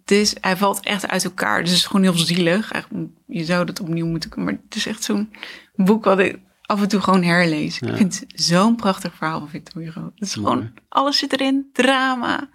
[0.05, 1.59] Is, hij valt echt uit elkaar.
[1.61, 2.71] Dus het is gewoon heel zielig.
[2.71, 4.51] Eigenlijk, je zou dat opnieuw moeten kunnen.
[4.53, 5.33] Maar het is echt zo'n
[5.75, 7.79] boek wat ik af en toe gewoon herlees.
[7.79, 7.87] Ja.
[7.87, 10.11] Ik vind het zo'n prachtig verhaal van Victor Hugo.
[10.15, 10.53] Het is Mooi.
[10.55, 10.71] gewoon.
[10.89, 12.49] Alles zit erin: drama,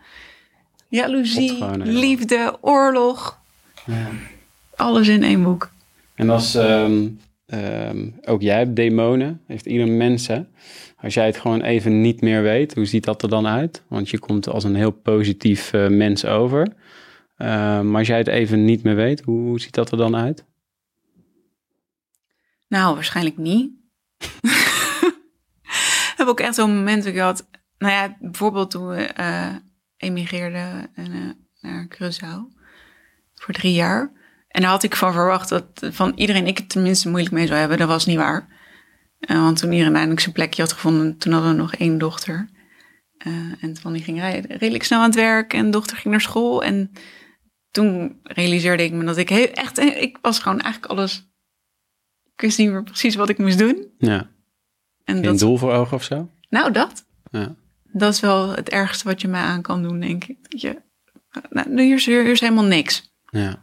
[0.89, 3.41] jaloezie, gewoon, liefde, oorlog.
[3.87, 4.09] Ja.
[4.77, 5.71] Alles in één boek.
[6.15, 7.09] En als ehm,
[7.47, 10.43] ehm, ook jij hebt demonen, heeft ieder mens hè.
[11.03, 13.83] Als jij het gewoon even niet meer weet, hoe ziet dat er dan uit?
[13.89, 16.73] Want je komt als een heel positief eh, mens over.
[17.37, 20.17] Ehm, maar als jij het even niet meer weet, hoe, hoe ziet dat er dan
[20.17, 20.45] uit?
[22.69, 23.71] Nou, waarschijnlijk niet.
[26.17, 27.49] Heb ook echt zo'n moment dat ik had.
[27.79, 29.55] Nou ja, bijvoorbeeld toen we eh,
[29.97, 32.59] emigreerden en, eh, naar Curaçao
[33.35, 34.13] voor drie jaar.
[34.49, 37.59] En daar had ik van verwacht dat van iedereen ik het tenminste moeilijk mee zou
[37.59, 37.79] hebben.
[37.79, 38.49] Dat was niet waar.
[39.19, 42.49] Eh, want toen iedereen eindelijk zijn plekje had gevonden, toen hadden we nog één dochter.
[43.61, 46.63] En die ging rij- redelijk snel aan het werk en de dochter ging naar school.
[46.65, 46.93] En
[47.71, 51.30] toen realiseerde ik me dat ik echt, ik was gewoon eigenlijk alles
[52.41, 53.87] ik wist niet meer precies wat ik moest doen.
[53.99, 54.31] Ja,
[55.05, 56.29] En dat, doel voor ogen of zo?
[56.49, 57.05] nou, dat.
[57.31, 57.55] Ja.
[57.93, 60.37] Dat is wel het ergste wat je mij aan kan doen, denk ik.
[60.49, 60.77] Dat je,
[61.51, 63.13] nou, hier is, hier is helemaal niks.
[63.31, 63.63] Ja,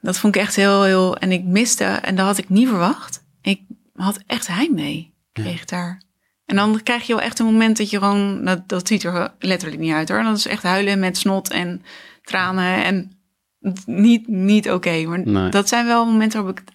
[0.00, 1.16] Dat vond ik echt heel, heel...
[1.16, 3.24] En ik miste, en dat had ik niet verwacht.
[3.42, 3.60] Ik
[3.94, 6.02] had echt heimwee, kreeg daar.
[6.44, 8.44] En dan krijg je wel echt een moment dat je gewoon...
[8.44, 10.22] Dat, dat ziet er letterlijk niet uit, hoor.
[10.22, 11.82] Dat is echt huilen met snot en
[12.22, 13.10] tranen en...
[13.86, 15.48] Niet, niet oké, maar Nee.
[15.50, 16.68] dat zijn wel momenten waarop ik,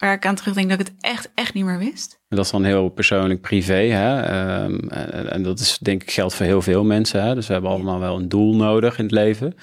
[0.00, 2.18] waar ik aan terugdenk dat ik het echt, echt niet meer wist.
[2.28, 3.74] En dat is dan heel persoonlijk privé.
[3.74, 4.20] Hè?
[4.20, 7.22] Ehm, en, en dat is denk ik geldt voor heel veel mensen.
[7.22, 7.34] Hè?
[7.34, 9.54] Dus we hebben allemaal wel een doel nodig in het leven.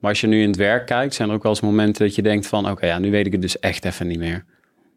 [0.00, 2.14] Maar als je nu in het werk kijkt, zijn er ook wel eens momenten dat
[2.14, 2.70] je denkt van...
[2.70, 4.44] oké, ja, nu weet ik het dus echt even niet meer.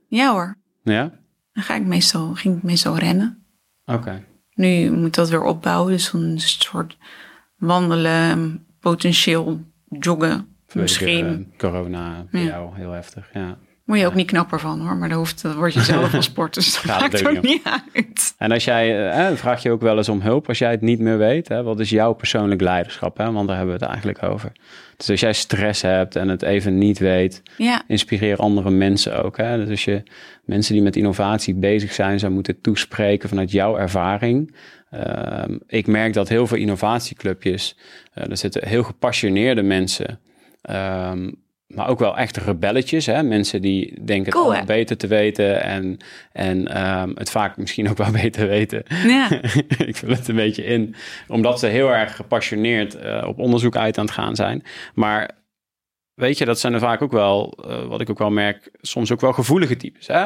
[0.07, 1.11] Ja hoor, Ja?
[1.53, 3.43] dan ga ik meestal, ging ik meestal rennen.
[3.85, 4.23] Oké.
[4.53, 5.91] Nu moet dat weer opbouwen.
[5.91, 6.97] Dus een soort
[7.57, 9.59] wandelen, potentieel
[9.99, 10.47] joggen.
[10.73, 11.25] Misschien.
[11.25, 12.47] Vanwege, eh, corona bij Ja.
[12.47, 13.29] jou heel heftig.
[13.33, 13.57] Ja.
[13.89, 14.95] Word je ook niet knapper van hoor.
[14.95, 16.53] Maar dat, hoeft, dat word je zelf van sport.
[16.53, 17.61] Dus dat Gaat maakt het ook niet niet
[17.93, 18.33] uit.
[18.37, 20.99] En als jij, eh, vraag je ook wel eens om hulp als jij het niet
[20.99, 21.47] meer weet.
[21.47, 21.63] Hè?
[21.63, 23.17] Wat is jouw persoonlijk leiderschap?
[23.17, 23.31] Hè?
[23.31, 24.51] Want daar hebben we het eigenlijk over.
[24.97, 29.37] Dus als jij stress hebt en het even niet weet, Ja, inspireer andere mensen ook.
[29.37, 29.57] Hè?
[29.57, 30.03] Dus als je
[30.45, 34.55] mensen die met innovatie bezig zijn, zou moeten toespreken vanuit jouw ervaring.
[34.89, 37.77] Ehm, ik merk dat heel veel innovatieclubjes,
[38.13, 40.19] eh, er zitten heel gepassioneerde mensen,
[40.61, 41.29] ehm,
[41.75, 43.05] maar ook wel echt rebelletjes.
[43.05, 43.23] Hè?
[43.23, 45.97] Mensen die denken Cool, het beter te weten en,
[46.31, 48.83] en ehm, het vaak misschien ook wel beter weten.
[49.07, 49.29] ja.
[49.85, 50.95] ik vul het een beetje in,
[51.27, 54.63] omdat ze heel erg gepassioneerd eh, op onderzoek uit aan het gaan zijn.
[54.93, 55.37] Maar
[56.13, 59.11] weet je, dat zijn er vaak ook wel, eh, wat ik ook wel merk, soms
[59.11, 60.07] ook wel gevoelige types.
[60.07, 60.25] Hè?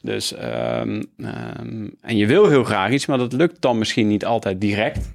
[0.00, 4.24] Dus, ehm, ehm, en je wil heel graag iets, maar dat lukt dan misschien niet
[4.24, 5.12] altijd direct.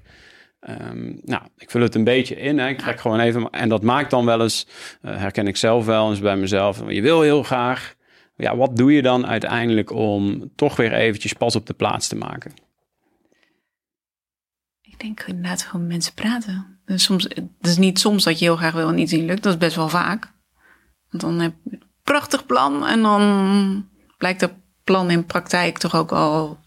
[0.60, 2.60] Ehm, nou, ik vul het een beetje in.
[2.60, 2.68] Hè.
[2.68, 3.49] Ik trek gewoon even.
[3.49, 4.68] En dat maakt dan wel eens,
[5.01, 6.82] eh, herken ik zelf wel eens bij mezelf.
[6.88, 7.95] Je wil heel graag.
[8.36, 12.16] Ja, wat doe je dan uiteindelijk om toch weer eventjes pas op de plaats te
[12.16, 12.53] maken?
[14.82, 16.80] Ik denk inderdaad gewoon met mensen praten.
[16.86, 19.43] Dus soms, het is niet soms dat je heel graag wil en iets niet lukt.
[19.43, 20.34] Dat is best wel vaak.
[21.10, 24.53] Want dan heb je een prachtig plan en dan blijkt dat
[24.84, 26.60] plan in praktijk toch ook al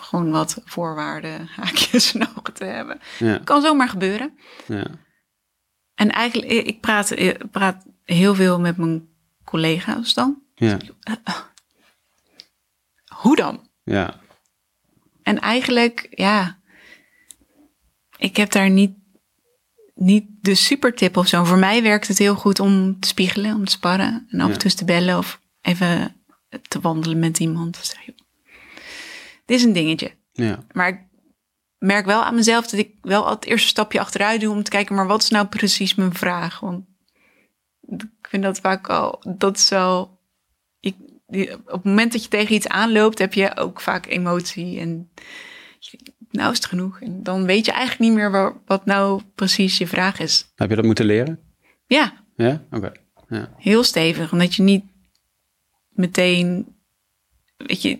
[0.00, 3.00] gewoon wat voorwaarden, haakjes ogen te hebben.
[3.18, 4.38] Ja, Kan zomaar gebeuren.
[4.66, 4.86] ja,
[5.94, 9.08] En eigenlijk, ik praat, ik praat heel veel met mijn
[9.44, 10.42] collega's dan.
[10.54, 10.78] ja,
[13.14, 13.68] Hoe dan?
[13.84, 14.20] ja,
[15.22, 16.58] En eigenlijk, ja,
[18.16, 18.92] ik heb daar niet,
[19.94, 21.44] niet de supertip of zo.
[21.44, 24.26] Voor mij werkt het heel goed om te spiegelen, om te sparren.
[24.30, 26.16] En af en toe te bellen of even
[26.68, 27.94] te wandelen met iemand.
[29.50, 30.10] Dit is een dingetje.
[30.32, 30.98] ja, Maar ik
[31.78, 34.70] merk wel aan mezelf dat ik wel al het eerste stapje achteruit doe om te
[34.70, 36.60] kijken, maar wat is nou precies mijn vraag?
[36.60, 36.84] Want
[37.86, 40.20] ik vind dat vaak al, dat is wel,
[40.80, 40.96] ik,
[41.64, 45.10] op het moment dat je tegen iets aanloopt, heb je ook vaak emotie en
[46.30, 47.00] nou is het genoeg.
[47.00, 50.52] En dan weet je eigenlijk niet meer waar, wat nou precies je vraag is.
[50.54, 51.40] Heb je dat moeten leren?
[51.86, 52.92] Ja, Ja, oké.
[53.28, 54.84] Ja, heel stevig, omdat je niet
[55.88, 56.76] meteen,
[57.56, 57.98] weet je,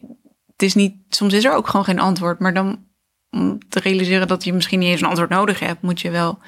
[0.60, 2.88] het is niet, soms is er ook gewoon geen antwoord, maar dan
[3.30, 6.38] om te realiseren dat je misschien niet eens een antwoord nodig hebt, moet je wel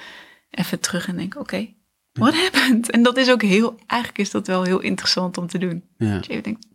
[0.51, 1.75] even terug en denken, oké,
[2.13, 2.91] what happened?
[2.91, 5.85] En dat is ook heel, eigenlijk is dat wel heel interessant om te doen.
[5.97, 6.67] ja, Dat je even denkt,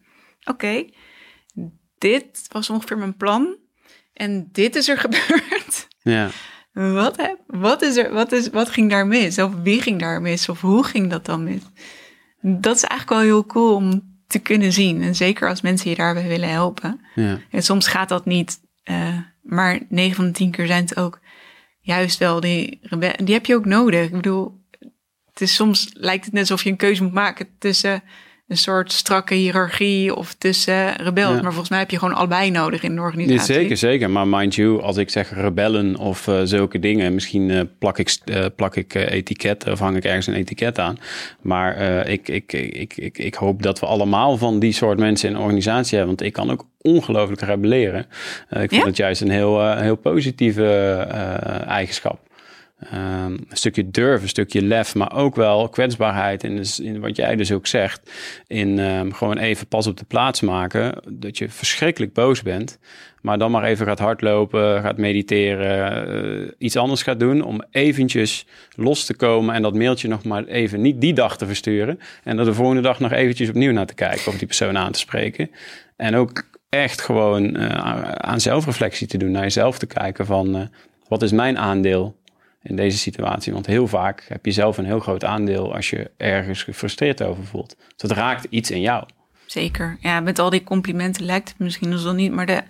[0.43, 0.85] oké,
[1.97, 3.57] dit was ongeveer mijn plan
[4.13, 5.87] en dit is er gebeurd.
[6.01, 6.29] ja,
[6.71, 9.39] Wat, heb, wat, is er, wat, is, wat ging daar mis?
[9.39, 10.49] Of wie ging daar mis?
[10.49, 11.61] Of hoe ging dat dan mis?
[12.41, 15.01] Dat is eigenlijk wel heel cool om te kunnen zien.
[15.01, 17.01] En zeker als mensen je daarbij willen helpen.
[17.15, 18.59] ja, En soms gaat dat niet.
[18.83, 21.19] eh, maar 9 van de 10 keer zijn het ook
[21.81, 23.25] juist wel die rebellen.
[23.25, 24.05] Die heb je ook nodig.
[24.05, 24.61] Ik bedoel,
[25.31, 28.03] het is soms lijkt het net alsof je een keuze moet maken tussen
[28.47, 31.35] een soort strakke hiërarchie of tussen rebels.
[31.35, 31.41] Ja.
[31.41, 33.53] Maar volgens mij heb je gewoon allebei nodig in de Nee, organisatie.
[33.53, 34.09] zeker, zeker.
[34.09, 38.17] Maar mind you, als ik zeg rebellen of eh, zulke dingen, misschien eh, plak ik,
[38.25, 40.97] eh, plak ik etiketten of hang ik ergens een etiket aan.
[41.41, 41.77] Maar
[42.07, 45.41] ik, ik, ik, ik, ik hoop dat we allemaal van die soort mensen in een
[45.41, 46.15] organisatie hebben.
[46.15, 48.05] Want ik kan ook ongelooflijk rebelleren.
[48.49, 48.85] Ik vind Ja?
[48.85, 50.65] het juist een heel, heel positieve
[51.67, 52.19] eigenschap.
[52.79, 56.43] Ehm, een stukje durf, een stukje lef, maar ook wel kwetsbaarheid.
[56.43, 58.11] In, dus, in wat jij dus ook zegt.
[58.47, 61.01] In ehm, gewoon even pas op de plaats maken.
[61.09, 62.79] Dat je verschrikkelijk boos bent.
[63.21, 66.07] Maar dan maar even gaat hardlopen, gaat mediteren.
[66.43, 67.41] eh, iets anders gaat doen.
[67.41, 69.55] Om eventjes los te komen.
[69.55, 71.99] En dat mailtje nog maar even niet die dag te versturen.
[72.23, 74.27] En er de volgende dag nog eventjes opnieuw naar te kijken.
[74.27, 75.51] Of die persoon aan te spreken.
[75.95, 79.31] En ook echt gewoon eh, aan zelfreflectie te doen.
[79.31, 80.55] Naar jezelf te kijken van...
[80.55, 80.61] eh,
[81.07, 82.15] wat is mijn aandeel
[82.63, 83.53] in deze situatie.
[83.53, 87.45] Want heel vaak heb je zelf een heel groot aandeel als je ergens gefrustreerd over
[87.45, 87.75] voelt.
[87.77, 89.03] Dus het raakt iets in jou.
[89.45, 89.97] Zeker.
[90.01, 92.61] Ja, met al die complimenten lijkt het misschien nog wel niet, maar de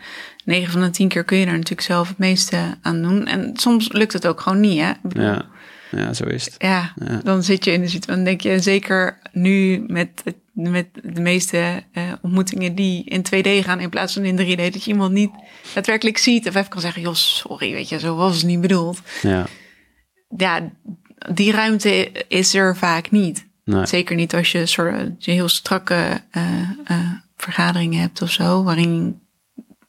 [0.45, 3.25] 9 van de 10 keer kun je er natuurlijk zelf het meeste aan doen.
[3.27, 4.91] En soms lukt het ook gewoon niet, hè?
[5.01, 5.45] Bedoel, Ja,
[5.91, 6.55] ja zo is het.
[6.57, 7.19] ja, Ja.
[7.23, 8.15] dan zit je in de situatie.
[8.15, 10.23] Dan denk je, zeker nu met,
[10.53, 14.83] met de meeste eh, ontmoetingen die in 2D gaan in plaats van in 3D, dat
[14.83, 15.31] je iemand niet
[15.73, 19.01] daadwerkelijk ziet of even kan zeggen, joh, sorry, weet je, zo was het niet bedoeld.
[19.21, 19.45] Ja,
[20.36, 20.71] Ja,
[21.32, 23.47] die ruimte is er vaak niet.
[23.63, 23.86] nee.
[23.86, 29.21] Zeker niet als je, soort, je heel strakke eh, eh, vergaderingen hebt of zo, waarin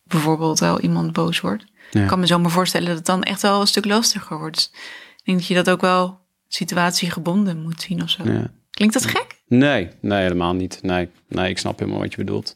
[0.04, 1.64] bijvoorbeeld wel iemand boos wordt.
[1.90, 2.02] Ja.
[2.02, 4.54] Ik kan me zo maar voorstellen dat het dan echt wel een stuk lastiger wordt.
[4.54, 4.70] Dus
[5.16, 8.22] ik denk dat je dat ook wel situatiegebonden moet zien of zo.
[8.24, 8.50] Ja.
[8.70, 9.40] Klinkt dat gek?
[9.46, 10.78] Nee, nee, helemaal niet.
[10.82, 12.54] Nee, nee, ik snap helemaal wat je bedoelt.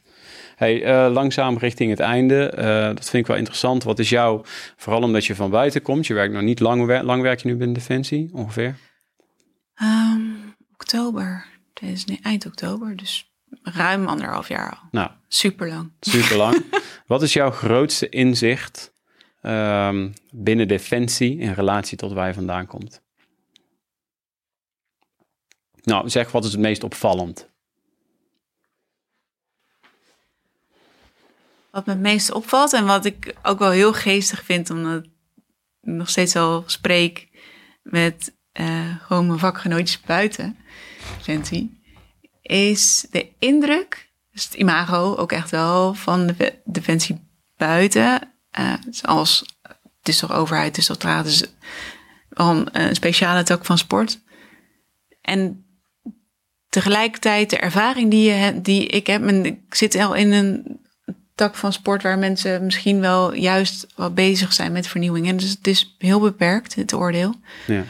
[0.63, 2.49] Hey, eh, langzaam richting het einde.
[2.49, 3.83] Eh, dat vind ik wel interessant.
[3.83, 4.43] Wat is jouw,
[4.77, 7.57] vooral omdat je van buiten komt, je werkt nog niet lang, lang werk je nu
[7.57, 8.77] binnen Defensie, ongeveer?
[9.75, 10.21] Ehm,
[10.73, 11.47] oktober.
[11.81, 13.33] Is nee, eind oktober, dus
[13.63, 14.89] ruim anderhalf jaar al.
[14.91, 15.93] Nou, Super lang.
[16.01, 16.65] super lang.
[17.07, 18.93] Wat is jouw grootste inzicht
[19.41, 23.03] ehm, binnen Defensie in relatie tot waar je vandaan komt?
[25.83, 27.52] Nou, zeg wat is het meest opvallend?
[31.73, 35.11] Wat me het meest opvalt en wat ik ook wel heel geestig vind, omdat ik
[35.81, 37.29] nog steeds al spreek
[37.83, 40.57] met eh, gewoon mijn vakgenootjes buiten
[42.43, 48.33] is de indruk, dus het imago ook echt wel van de Defensie buiten.
[48.51, 49.57] eh, dus als,
[49.99, 51.45] het is toch overheid, het is toch is
[52.29, 54.21] wel een, speciale tak van sport.
[55.21, 55.67] En
[56.69, 60.81] tegelijkertijd de ervaring die, je, die ik heb, en ik zit al in een
[61.35, 65.29] tak van sport waar mensen misschien wel juist wat bezig zijn met vernieuwing.
[65.29, 67.35] En dus het is heel beperkt, het oordeel.
[67.67, 67.85] Ja,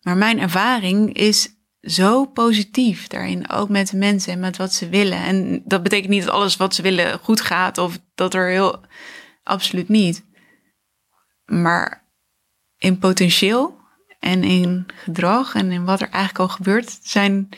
[0.00, 1.48] Maar mijn ervaring is
[1.80, 5.18] zo positief daarin, ook met de mensen en met wat ze willen.
[5.18, 8.80] En dat betekent niet dat alles wat ze willen goed gaat of dat er heel
[9.42, 10.24] absoluut niet.
[11.44, 12.06] Maar
[12.78, 13.76] in potentieel
[14.18, 17.48] en in gedrag en in wat er eigenlijk al gebeurt, zijn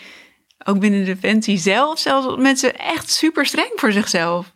[0.65, 4.52] Ook binnen Defensie zelf, zelfs mensen echt super streng voor zichzelf.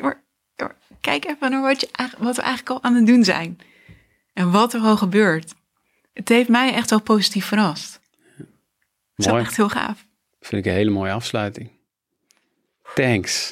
[0.00, 0.22] Maar,
[0.56, 3.58] maar kijk even naar wat, je, wat we eigenlijk al aan het doen zijn.
[4.32, 5.54] En wat er al gebeurt.
[6.12, 8.00] Het heeft mij echt wel positief verrast.
[8.36, 8.46] Het
[9.16, 9.46] is wel Mooi.
[9.46, 10.06] echt heel gaaf.
[10.40, 11.70] Vind ik een hele mooie afsluiting.
[12.94, 13.50] Thanks.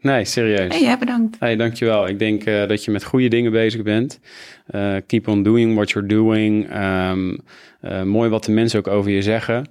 [0.00, 0.74] Nee, serieus.
[0.74, 1.36] Hey, ja, bedankt.
[1.38, 2.08] Hey, dankjewel.
[2.08, 4.20] Ik denk eh, dat je met goede dingen bezig bent.
[4.66, 6.70] Eh, keep on doing what you're doing.
[6.70, 7.36] Ehm,
[7.80, 9.66] eh, mooi wat de mensen ook over je zeggen.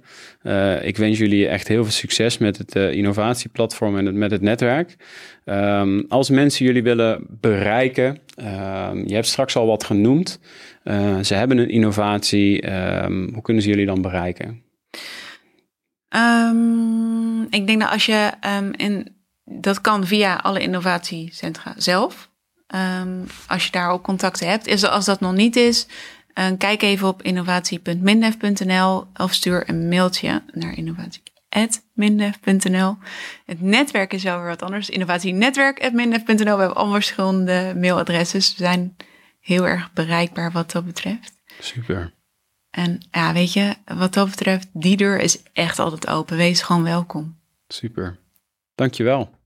[0.82, 4.96] Ik wens jullie echt heel veel succes met het innovatieplatform en het, met het netwerk.
[5.44, 10.40] Ehm, als mensen jullie willen bereiken, ehm, je hebt straks al wat genoemd.
[11.22, 12.66] Ze hebben een innovatie.
[13.06, 14.62] Hoe kunnen ze jullie dan bereiken?
[17.50, 18.30] Ik denk dat als je
[18.76, 19.17] in,
[19.50, 22.30] dat kan via alle innovatiecentra zelf.
[22.66, 24.66] Ehm, als je daar ook contacten hebt.
[24.66, 25.86] Is, als dat nog niet is,
[26.34, 32.96] eh, kijk even op innovatie.mindef.nl of stuur een mailtje naar innovatie.mindef.nl.
[33.44, 34.90] Het netwerk is wel weer wat anders.
[34.90, 36.36] Innovatienetwerk.mindef.nl.
[36.36, 38.54] We hebben allemaal verschillende mailadresses.
[38.56, 38.96] We zijn
[39.40, 41.32] heel erg bereikbaar wat dat betreft.
[41.60, 42.12] Super.
[42.70, 46.36] En ja, weet je, wat dat betreft, die deur is echt altijd open.
[46.36, 47.38] Wees gewoon welkom.
[47.68, 48.18] Super.
[48.74, 49.37] Dankjewel.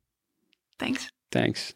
[0.83, 1.11] Thanks.
[1.31, 1.75] Thanks.